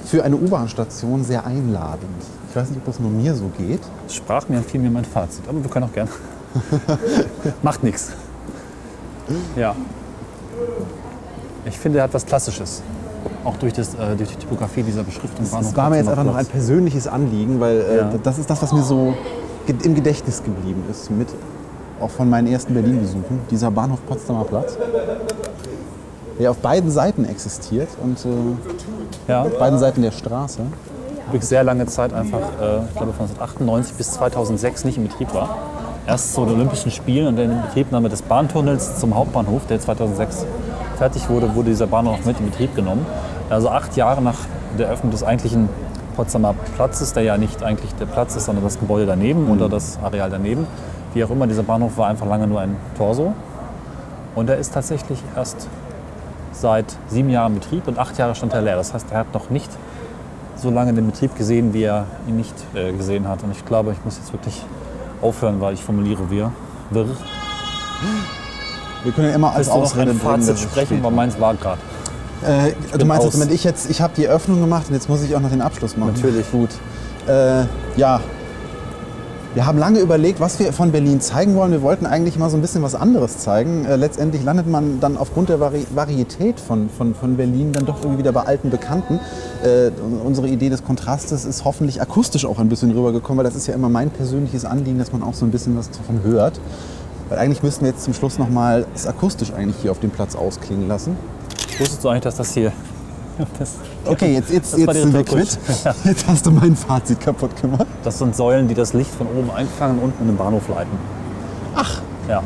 [0.07, 2.09] für eine U-Bahn-Station sehr einladend.
[2.49, 3.82] Ich weiß nicht, ob das nur mir so geht.
[4.07, 6.07] Es sprach mir fiel mir mein Fazit, aber wir können auch gern.
[7.64, 8.11] Macht nichts.
[9.55, 9.76] Ja.
[11.66, 12.82] Ich finde, er hat was Klassisches.
[13.45, 15.45] Auch durch, das, äh, durch die Typografie dieser Beschriftung.
[15.49, 18.12] Das war mir jetzt einfach noch ein persönliches Anliegen, weil äh, Ja.
[18.24, 19.14] das ist das, was mir so
[19.68, 21.28] im Gedächtnis geblieben ist, mit
[21.99, 23.39] auch von meinen ersten Berlin-Besuchen.
[23.49, 24.78] Dieser Bahnhof Potsdamer Platz,
[26.39, 28.30] der auf beiden Seiten existiert und äh,
[29.32, 30.60] Ja, auf beiden Seiten der Straße.
[31.28, 35.34] wirklich sehr lange Zeit einfach, äh, ich glaube von 1998 bis 2006 nicht in Betrieb
[35.34, 35.58] war.
[36.06, 40.45] Erst zu den Olympischen Spielen und dann in Betriebnahme des Bahntunnels zum Hauptbahnhof, der 2006
[40.97, 43.06] fertig wurde, wurde dieser Bahnhof mit in Betrieb genommen.
[43.49, 44.39] Also acht Jahre nach
[44.78, 45.70] der Eröffnung des eigentlichen
[46.18, 49.97] Potsdamer Platzes, der ja nicht eigentlich der Platz ist, sondern das Gebäude daneben oder das
[50.04, 50.68] Areal daneben.
[51.14, 53.34] Wie auch immer, dieser Bahnhof war einfach lange nur ein Torso.
[54.36, 55.70] Und er ist tatsächlich erst
[56.51, 58.76] seit sieben Jahren in Betrieb und acht Jahre stand er leer.
[58.76, 59.72] Das heißt, er hat noch nicht
[60.56, 63.41] so lange den Betrieb gesehen, wie er ihn nicht äh, gesehen hat.
[63.43, 64.64] Und ich glaube, ich muss jetzt wirklich
[65.24, 66.51] aufhören, weil ich formuliere wir.
[66.91, 67.07] Wirr.
[69.03, 71.82] Wir können ja immer als du Ausrede bringen, Fazit sprechen, weil meins war gerade.
[72.45, 73.49] Äh, du bin meinst aus.
[73.49, 75.95] ich jetzt, ich habe die Eröffnung gemacht und jetzt muss ich auch noch den Abschluss
[75.97, 76.13] machen.
[76.13, 76.49] Natürlich.
[76.51, 76.69] Gut.
[77.28, 77.65] Äh,
[77.95, 78.19] ja.
[79.54, 81.72] Wir haben lange überlegt, was wir von Berlin zeigen wollen.
[81.72, 83.86] Wir wollten eigentlich mal so ein bisschen was anderes zeigen.
[83.86, 87.97] Äh, letztendlich landet man dann aufgrund der Vari Varietät von, von, von Berlin dann doch
[87.99, 89.20] irgendwie wieder bei alten Bekannten.
[89.64, 89.91] Äh,
[90.26, 93.76] unsere Idee des Kontrastes ist hoffentlich akustisch auch ein bisschen rübergekommen, weil das ist ja
[93.76, 96.60] immer mein persönliches Anliegen, dass man auch so ein bisschen was davon hört.
[97.30, 100.36] Weil eigentlich müssten wir jetzt zum Schluss nochmal es akustisch eigentlich hier auf dem Platz
[100.36, 101.16] ausklingen lassen.
[101.78, 102.72] Wusstest du eigentlich, dass das hier.
[103.59, 103.75] Das,
[104.05, 105.57] Okay, jetzt, jetzt, jetzt sind wir quitt.
[106.03, 107.86] Jetzt hast du mein Fazit kaputt gemacht.
[108.03, 110.91] das sind Säulen, die das Licht von oben einfangen und unten in den Bahnhof leiten.
[111.75, 112.01] Ach.
[112.29, 112.43] Ja.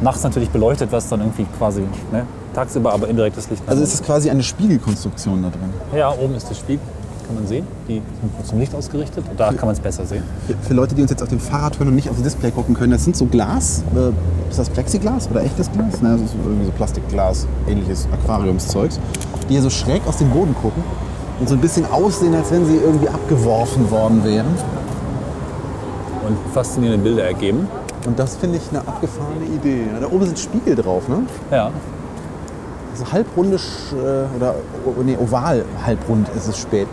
[0.00, 1.82] Nachts natürlich beleuchtet, was dann irgendwie quasi
[2.12, 2.24] ne,
[2.54, 3.62] tagsüber aber indirektes Licht.
[3.66, 5.98] Also ist es quasi eine Spiegelkonstruktion da drin.
[5.98, 6.80] ja, oben ist das Spiegel,
[7.26, 7.66] kann man sehen.
[7.88, 10.22] Die sind zum Licht ausgerichtet und da kann man es besser sehen.
[10.46, 12.52] Für, für Leute, die uns jetzt auf dem Fahrrad hören und nicht auf das Display
[12.52, 13.82] gucken können, das sind so Glas.
[13.96, 14.10] Äh,
[14.50, 16.00] ist das Plexiglas oder echtes Glas?
[16.00, 19.00] Nein, das ist irgendwie so Plastikglas, ähnliches Aquariumszeugs.
[19.48, 20.82] Die hier so schräg aus dem Boden gucken
[21.40, 24.46] und so ein bisschen aussehen, als wenn sie irgendwie abgeworfen worden wären.
[26.26, 27.68] Und faszinierende Bilder ergeben.
[28.06, 29.86] Und das finde ich eine abgefahrene Idee.
[30.00, 31.22] Da oben sind Spiegel drauf, ne?
[31.50, 31.70] Ja.
[32.94, 34.54] So halbrunde äh, oder
[35.04, 36.88] nee, oval, halbrund ist es spät.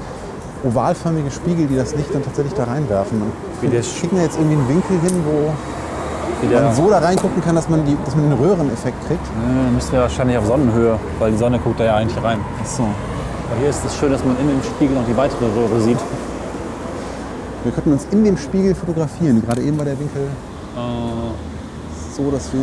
[0.64, 3.22] Ovalförmige Spiegel, die das Licht dann tatsächlich da reinwerfen.
[3.22, 3.32] Und
[3.62, 5.52] Wie der wir schicken jetzt irgendwie einen Winkel hin, wo
[6.42, 9.26] Wie der, man so da reingucken kann, dass man, die, dass man den Röhreneffekt kriegt.
[9.26, 12.40] äh, müssen wir wahrscheinlich auf Sonnenhöhe, weil die Sonne guckt da ja eigentlich rein.
[12.64, 12.84] So.
[12.84, 16.00] Aber hier ist es schön, dass man in dem Spiegel noch die weitere Röhre sieht.
[17.64, 19.42] Wir könnten uns in dem Spiegel fotografieren.
[19.44, 20.28] Gerade eben war der Winkel
[22.16, 22.62] so, dass wir.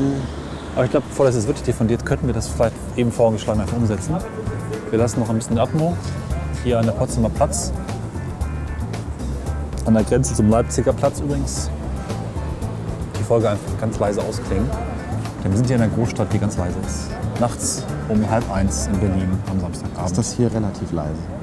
[0.74, 3.76] Aber ich glaube, bevor das jetzt wirklich diffundiert, könnten wir das vielleicht eben vorgeschlagen einfach
[3.76, 4.16] umsetzen.
[4.90, 5.96] Wir lassen noch ein bisschen Atmo
[6.64, 7.72] hier an der Potsdamer Platz.
[9.84, 11.70] An der Grenze zum Leipziger Platz übrigens.
[13.32, 14.68] Folge einfach ganz leise ausklingen.
[15.42, 17.08] Denn wir sind hier in einer Großstadt, die ganz leise ist.
[17.40, 20.18] Nachts um halb eins in Berlin am Ist Samstagabend.
[20.18, 21.41] das hier relativ leise?